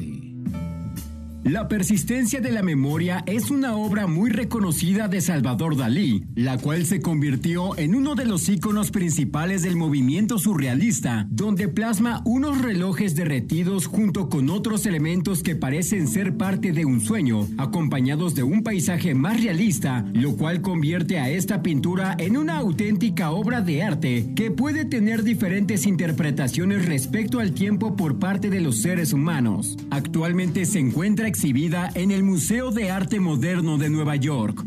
[1.49, 6.85] La persistencia de la memoria es una obra muy reconocida de Salvador Dalí, la cual
[6.85, 13.15] se convirtió en uno de los íconos principales del movimiento surrealista, donde plasma unos relojes
[13.15, 18.61] derretidos junto con otros elementos que parecen ser parte de un sueño, acompañados de un
[18.61, 24.33] paisaje más realista, lo cual convierte a esta pintura en una auténtica obra de arte
[24.35, 29.77] que puede tener diferentes interpretaciones respecto al tiempo por parte de los seres humanos.
[29.91, 34.65] Actualmente se encuentra exhibida en el Museo de Arte Moderno de Nueva York.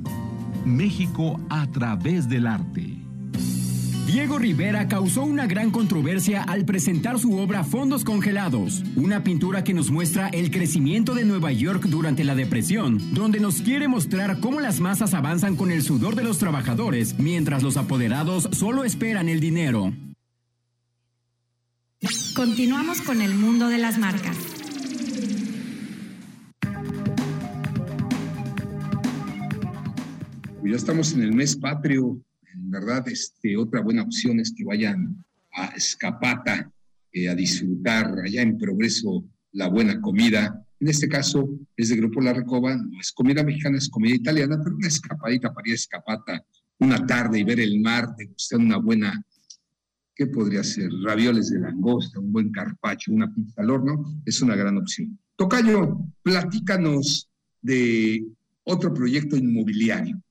[0.65, 2.95] México a través del arte.
[4.07, 9.75] Diego Rivera causó una gran controversia al presentar su obra Fondos Congelados, una pintura que
[9.75, 14.61] nos muestra el crecimiento de Nueva York durante la depresión, donde nos quiere mostrar cómo
[14.61, 19.41] las masas avanzan con el sudor de los trabajadores, mientras los apoderados solo esperan el
[19.41, 19.93] dinero.
[22.37, 24.37] Continuamos con el mundo de las marcas.
[30.65, 32.23] Ya estamos en el mes patrio,
[32.55, 36.71] en verdad, este, otra buena opción es que vayan a Escapata
[37.13, 40.65] eh, a disfrutar allá en Progreso la buena comida.
[40.79, 44.61] En este caso es de Grupo La Recoba, no es comida mexicana, es comida italiana,
[44.63, 46.45] pero una escapadita para ir a Escapata
[46.79, 49.23] una tarde y ver el mar, degustar una buena,
[50.15, 50.91] ¿qué podría ser?
[51.05, 55.19] Ravioles de langosta, un buen carpacho, una pizza al horno, es una gran opción.
[55.37, 57.29] Tocayo, platícanos
[57.61, 58.25] de
[58.65, 60.23] otro proyecto inmobiliario.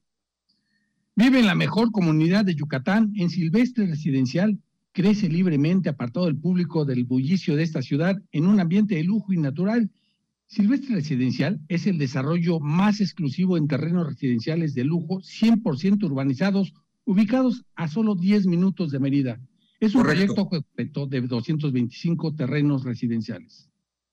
[1.19, 4.57] Vive en la mejor comunidad de Yucatán, en Silvestre Residencial.
[4.93, 9.33] Crece libremente, apartado del público del bullicio de esta ciudad, en un ambiente de lujo
[9.33, 9.91] y natural.
[10.47, 17.65] Silvestre Residencial es el desarrollo más exclusivo en terrenos residenciales de lujo, 100% urbanizados, ubicados
[17.75, 19.41] a solo 10 minutos de Mérida.
[19.81, 20.49] Es un proyecto
[21.09, 23.69] de 225 terrenos residenciales.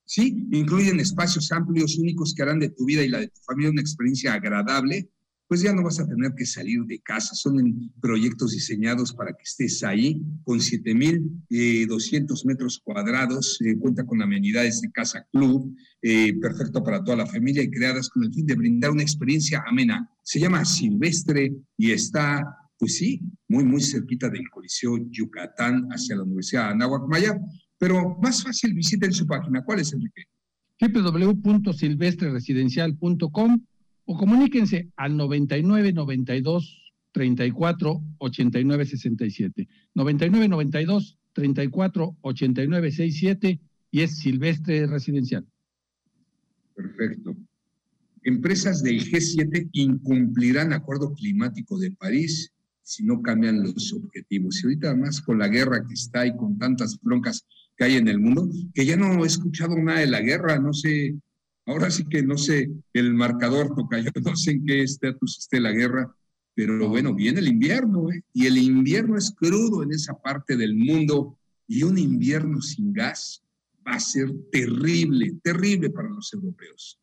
[0.07, 3.71] Sí, incluyen espacios amplios, únicos que harán de tu vida y la de tu familia
[3.71, 5.09] una experiencia agradable
[5.49, 7.35] pues ya no vas a tener que salir de casa.
[7.35, 14.81] Son proyectos diseñados para que estés ahí con 7.200 metros cuadrados, eh, cuenta con amenidades
[14.81, 15.73] de casa club,
[16.03, 19.63] eh, perfecto para toda la familia y creadas con el fin de brindar una experiencia
[19.67, 20.11] amena.
[20.23, 22.43] Se llama Silvestre y está,
[22.79, 27.41] pues sí, muy, muy cerquita del Coliseo Yucatán hacia la Universidad de Anáhuac Maya,
[27.79, 29.65] pero más fácil visiten su página.
[29.65, 30.25] ¿Cuál es, Enrique?
[30.81, 33.61] www.silvestreresidencial.com
[34.07, 39.69] o comuníquense al 99 92 34 89 67.
[39.95, 45.45] 99 92 34 89 67 y es Silvestre Residencial.
[46.75, 47.37] Perfecto.
[48.23, 52.53] Empresas del G7 incumplirán acuerdo climático de París
[52.83, 54.63] si no cambian los objetivos.
[54.63, 57.47] Y ahorita además con la guerra que está y con tantas broncas
[57.77, 60.73] que hay en el mundo, que ya no he escuchado nada de la guerra, no
[60.73, 61.17] sé
[61.67, 65.73] Ahora sí que no sé el marcador, yo no sé en qué estatus esté la
[65.73, 66.15] guerra,
[66.55, 68.23] pero bueno, viene el invierno, ¿eh?
[68.33, 71.37] y el invierno es crudo en esa parte del mundo,
[71.69, 73.43] y un invierno sin gas
[73.87, 76.99] va a ser terrible, terrible para los europeos.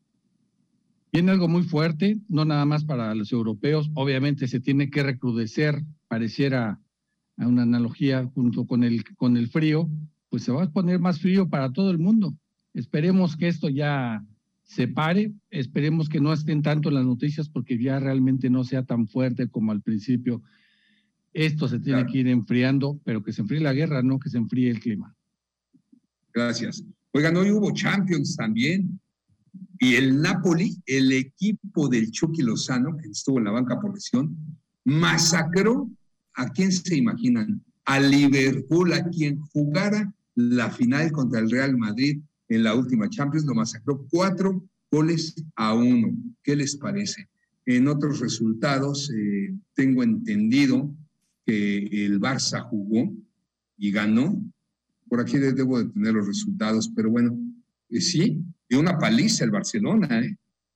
[1.11, 5.83] Viene algo muy fuerte, no nada más para los europeos, obviamente se tiene que recrudecer,
[6.07, 6.79] pareciera
[7.37, 9.89] a una analogía junto con el, con el frío,
[10.29, 12.33] pues se va a poner más frío para todo el mundo.
[12.73, 14.25] Esperemos que esto ya
[14.73, 18.83] se pare, esperemos que no estén tanto en las noticias porque ya realmente no sea
[18.83, 20.41] tan fuerte como al principio.
[21.31, 24.37] Esto se tiene que ir enfriando, pero que se enfríe la guerra, no que se
[24.37, 25.15] enfríe el clima.
[26.33, 26.83] Gracias.
[27.11, 28.99] Oigan, hoy hubo Champions también.
[29.79, 34.35] Y el Napoli, el equipo del Chucky Lozano, que estuvo en la banca por lesión,
[34.85, 35.87] masacró
[36.33, 42.19] a quién se imaginan, a Liverpool, a quien jugara la final contra el Real Madrid
[42.55, 46.15] en la última Champions, lo masacró cuatro goles a uno.
[46.43, 47.27] ¿Qué les parece?
[47.65, 50.93] En otros resultados, eh, tengo entendido
[51.45, 53.11] que el Barça jugó
[53.77, 54.41] y ganó.
[55.09, 57.37] Por aquí debo de tener los resultados, pero bueno,
[57.89, 60.35] eh, sí, dio una paliza el Barcelona, ¿eh?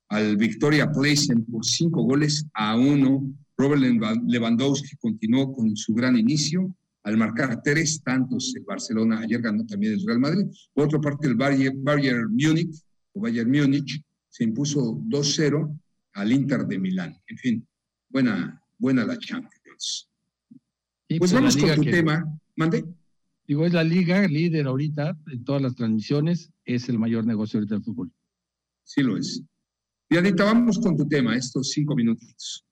[0.09, 3.29] al Victoria Place por cinco goles a uno.
[3.57, 3.81] Robert
[4.27, 6.73] Lewandowski continuó con su gran inicio
[7.07, 9.19] al marcar tres tantos el Barcelona.
[9.19, 10.45] Ayer ganó también el Real Madrid.
[10.73, 12.83] Por otra parte, el Bayern, Bayern Múnich,
[13.13, 15.79] o Bayern Múnich, se impuso 2-0
[16.15, 17.17] al Inter de Milán.
[17.27, 17.67] En fin,
[18.09, 20.09] buena, buena la Champions.
[21.07, 22.39] pues, pues vamos con tu tema.
[22.57, 22.83] Mande.
[23.47, 27.75] Digo, es la liga líder ahorita en todas las transmisiones, es el mayor negocio ahorita
[27.75, 28.11] del fútbol.
[28.83, 29.41] Sí lo es.
[30.09, 32.66] Dianita, vamos con tu tema, estos cinco minutitos.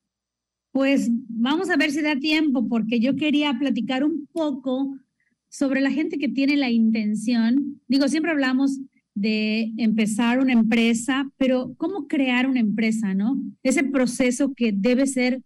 [0.76, 5.00] Pues vamos a ver si da tiempo, porque yo quería platicar un poco
[5.48, 7.80] sobre la gente que tiene la intención.
[7.88, 8.82] Digo, siempre hablamos
[9.14, 13.42] de empezar una empresa, pero ¿cómo crear una empresa, no?
[13.64, 15.42] Ese proceso que debe ser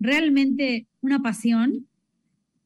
[0.00, 1.86] realmente una pasión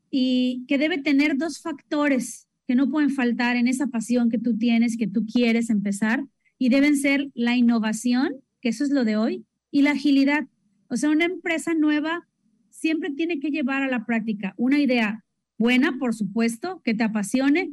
[0.09, 4.57] y que debe tener dos factores que no pueden faltar en esa pasión que tú
[4.57, 6.25] tienes, que tú quieres empezar,
[6.57, 8.29] y deben ser la innovación,
[8.61, 10.47] que eso es lo de hoy, y la agilidad.
[10.89, 12.26] O sea, una empresa nueva
[12.70, 15.24] siempre tiene que llevar a la práctica una idea
[15.59, 17.72] buena, por supuesto, que te apasione,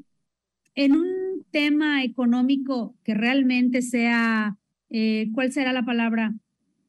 [0.75, 4.57] en un tema económico que realmente sea,
[4.89, 6.33] eh, ¿cuál será la palabra?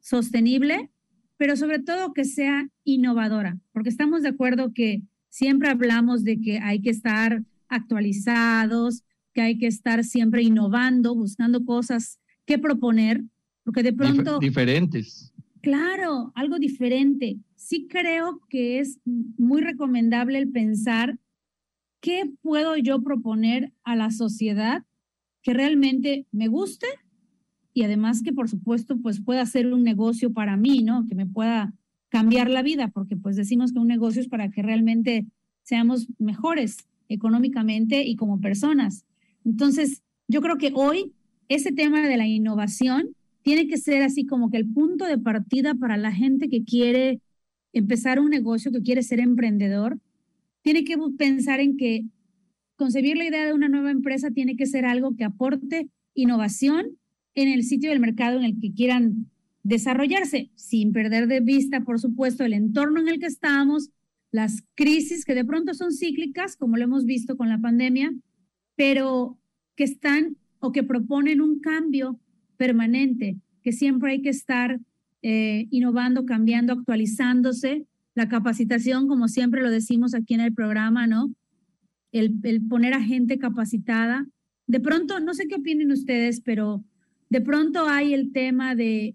[0.00, 0.90] Sostenible,
[1.36, 6.58] pero sobre todo que sea innovadora, porque estamos de acuerdo que siempre hablamos de que
[6.60, 9.02] hay que estar actualizados,
[9.32, 13.22] que hay que estar siempre innovando, buscando cosas que proponer,
[13.64, 14.38] porque de pronto...
[14.38, 15.33] diferentes.
[15.64, 17.38] Claro, algo diferente.
[17.56, 21.18] Sí creo que es muy recomendable el pensar
[22.00, 24.84] qué puedo yo proponer a la sociedad
[25.42, 26.86] que realmente me guste
[27.72, 31.06] y además que por supuesto pues pueda ser un negocio para mí, ¿no?
[31.06, 31.72] Que me pueda
[32.10, 35.26] cambiar la vida, porque pues decimos que un negocio es para que realmente
[35.62, 36.76] seamos mejores
[37.08, 39.06] económicamente y como personas.
[39.44, 41.14] Entonces, yo creo que hoy
[41.48, 45.74] ese tema de la innovación tiene que ser así como que el punto de partida
[45.74, 47.20] para la gente que quiere
[47.74, 50.00] empezar un negocio, que quiere ser emprendedor,
[50.62, 52.06] tiene que pensar en que
[52.76, 56.96] concebir la idea de una nueva empresa tiene que ser algo que aporte innovación
[57.34, 59.30] en el sitio del mercado en el que quieran
[59.62, 63.90] desarrollarse, sin perder de vista, por supuesto, el entorno en el que estamos,
[64.30, 68.14] las crisis que de pronto son cíclicas, como lo hemos visto con la pandemia,
[68.74, 69.38] pero
[69.76, 72.18] que están o que proponen un cambio
[72.64, 74.80] permanente, que siempre hay que estar
[75.20, 77.84] eh, innovando, cambiando, actualizándose.
[78.14, 81.34] La capacitación, como siempre lo decimos aquí en el programa, ¿no?
[82.10, 84.26] El, el poner a gente capacitada.
[84.66, 86.82] De pronto, no sé qué opinen ustedes, pero
[87.28, 89.14] de pronto hay el tema de,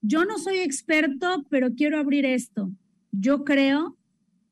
[0.00, 2.70] yo no soy experto, pero quiero abrir esto.
[3.12, 3.98] Yo creo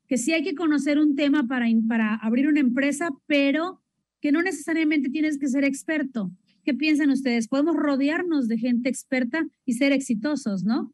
[0.07, 3.81] que sí hay que conocer un tema para, para abrir una empresa, pero
[4.21, 6.31] que no necesariamente tienes que ser experto.
[6.69, 7.47] ¿Qué piensan ustedes?
[7.47, 10.93] Podemos rodearnos de gente experta y ser exitosos, ¿no?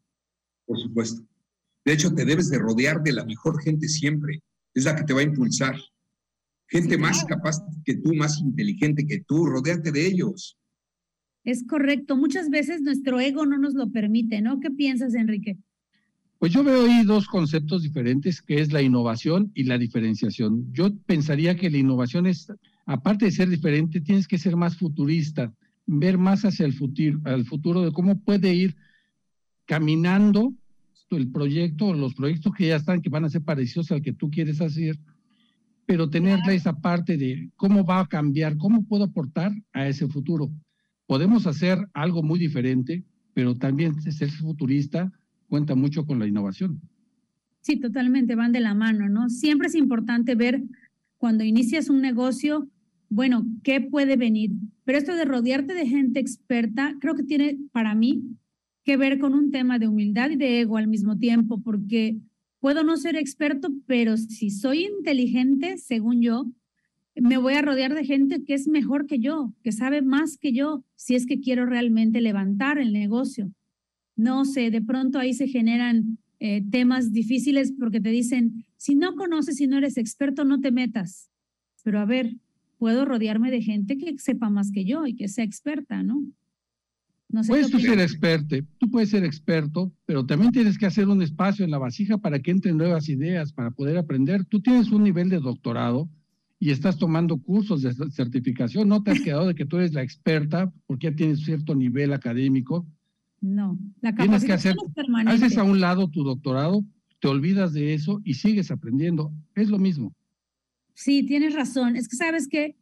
[0.64, 1.22] Por supuesto.
[1.84, 4.42] De hecho, te debes de rodear de la mejor gente siempre.
[4.72, 5.76] Es la que te va a impulsar.
[6.68, 10.56] Gente más capaz que tú, más inteligente que tú, rodéate de ellos.
[11.44, 12.16] Es correcto.
[12.16, 14.60] Muchas veces nuestro ego no nos lo permite, ¿no?
[14.60, 15.58] ¿Qué piensas, Enrique?
[16.38, 20.72] Pues yo veo ahí dos conceptos diferentes, que es la innovación y la diferenciación.
[20.72, 22.50] Yo pensaría que la innovación es,
[22.86, 25.52] aparte de ser diferente, tienes que ser más futurista
[25.86, 28.76] ver más hacia el futuro, al futuro de cómo puede ir
[29.64, 30.54] caminando
[31.10, 34.12] el proyecto o los proyectos que ya están, que van a ser parecidos al que
[34.12, 34.98] tú quieres hacer,
[35.86, 40.50] pero tenerle esa parte de cómo va a cambiar, cómo puedo aportar a ese futuro.
[41.06, 45.12] podemos hacer algo muy diferente, pero también ser futurista
[45.48, 46.80] cuenta mucho con la innovación.
[47.60, 49.28] Sí, totalmente, van de la mano, ¿no?
[49.28, 50.64] Siempre es importante ver
[51.16, 52.68] cuando inicias un negocio,
[53.08, 54.50] bueno, ¿qué puede venir?
[54.84, 58.22] Pero esto de rodearte de gente experta, creo que tiene para mí
[58.84, 62.18] que ver con un tema de humildad y de ego al mismo tiempo, porque
[62.60, 66.46] puedo no ser experto, pero si soy inteligente, según yo,
[67.16, 70.52] me voy a rodear de gente que es mejor que yo, que sabe más que
[70.52, 73.50] yo, si es que quiero realmente levantar el negocio.
[74.16, 79.14] No sé, de pronto ahí se generan eh, temas difíciles porque te dicen, si no
[79.16, 81.30] conoces, si no eres experto, no te metas.
[81.82, 82.36] Pero a ver,
[82.78, 86.22] puedo rodearme de gente que sepa más que yo y que sea experta, ¿no?
[87.28, 91.08] no sé puedes tú ser experto, tú puedes ser experto, pero también tienes que hacer
[91.08, 94.44] un espacio en la vasija para que entren nuevas ideas, para poder aprender.
[94.44, 96.08] Tú tienes un nivel de doctorado
[96.58, 100.02] y estás tomando cursos de certificación, no te has quedado de que tú eres la
[100.02, 102.86] experta porque ya tienes cierto nivel académico.
[103.40, 104.74] No, la Tienes que hacer,
[105.26, 106.84] haces a un lado tu doctorado,
[107.20, 109.32] te olvidas de eso y sigues aprendiendo.
[109.54, 110.14] Es lo mismo.
[110.96, 111.94] Sí, tienes razón.
[111.94, 112.74] Es que sabes que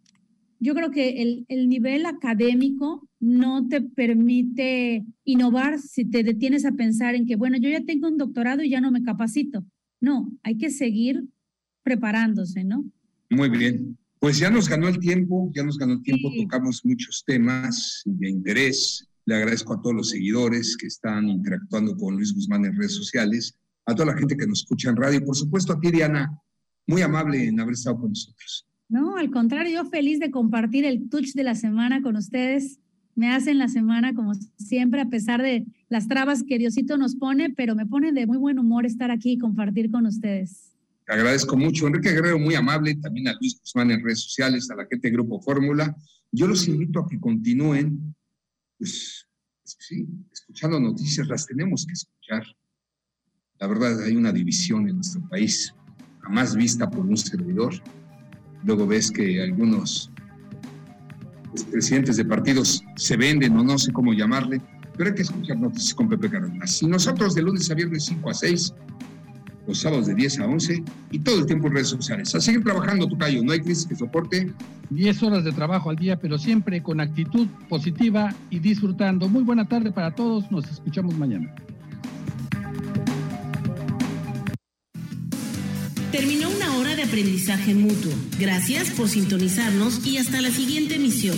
[0.60, 6.72] yo creo que el, el nivel académico no te permite innovar si te detienes a
[6.72, 9.66] pensar en que, bueno, yo ya tengo un doctorado y ya no me capacito.
[10.00, 11.24] No, hay que seguir
[11.82, 12.84] preparándose, ¿no?
[13.30, 13.98] Muy bien.
[14.20, 18.30] Pues ya nos ganó el tiempo, ya nos ganó el tiempo, tocamos muchos temas de
[18.30, 19.06] interés.
[19.26, 23.58] Le agradezco a todos los seguidores que están interactuando con Luis Guzmán en redes sociales,
[23.86, 26.40] a toda la gente que nos escucha en radio y por supuesto a ti, Diana,
[26.87, 28.66] muy amable en haber estado con nosotros.
[28.89, 32.78] No, al contrario, yo feliz de compartir el touch de la semana con ustedes.
[33.14, 37.51] Me hacen la semana como siempre, a pesar de las trabas que Diosito nos pone,
[37.51, 40.74] pero me pone de muy buen humor estar aquí y compartir con ustedes
[41.07, 41.87] agradezco mucho.
[41.87, 45.14] Enrique Guerrero, muy amable, también a Luis Guzmán en redes sociales, a la gente de
[45.14, 45.95] Grupo Fórmula.
[46.30, 48.14] Yo los invito a que continúen,
[48.78, 49.26] pues,
[49.62, 52.45] sí, escuchando noticias, las tenemos que escuchar.
[53.59, 55.74] La verdad, hay una división en nuestro país,
[56.25, 57.75] jamás vista por un servidor.
[58.64, 60.11] Luego ves que algunos
[61.51, 64.61] pues, presidentes de partidos se venden o no sé cómo llamarle,
[64.97, 66.83] pero hay que escuchar noticias con Pepe Cárdenas.
[66.83, 68.75] Y nosotros de lunes a viernes 5 a 6
[69.66, 72.35] los sábados de 10 a 11 y todo el tiempo en redes sociales.
[72.35, 74.53] A seguir trabajando, Tocayo, no hay crisis que soporte.
[74.91, 79.29] 10 horas de trabajo al día, pero siempre con actitud positiva y disfrutando.
[79.29, 81.55] Muy buena tarde para todos, nos escuchamos mañana.
[86.14, 88.12] Terminó una hora de aprendizaje mutuo.
[88.38, 91.36] Gracias por sintonizarnos y hasta la siguiente emisión.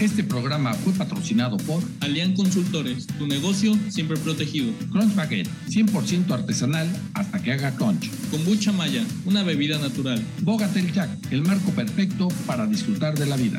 [0.00, 4.72] Este programa fue patrocinado por Alian Consultores, tu negocio siempre protegido.
[4.90, 8.10] Crunch Baguette, 100% artesanal hasta que haga crunch.
[8.32, 10.20] Kombucha Maya, una bebida natural.
[10.42, 13.58] Bogatel Jack, el marco perfecto para disfrutar de la vida.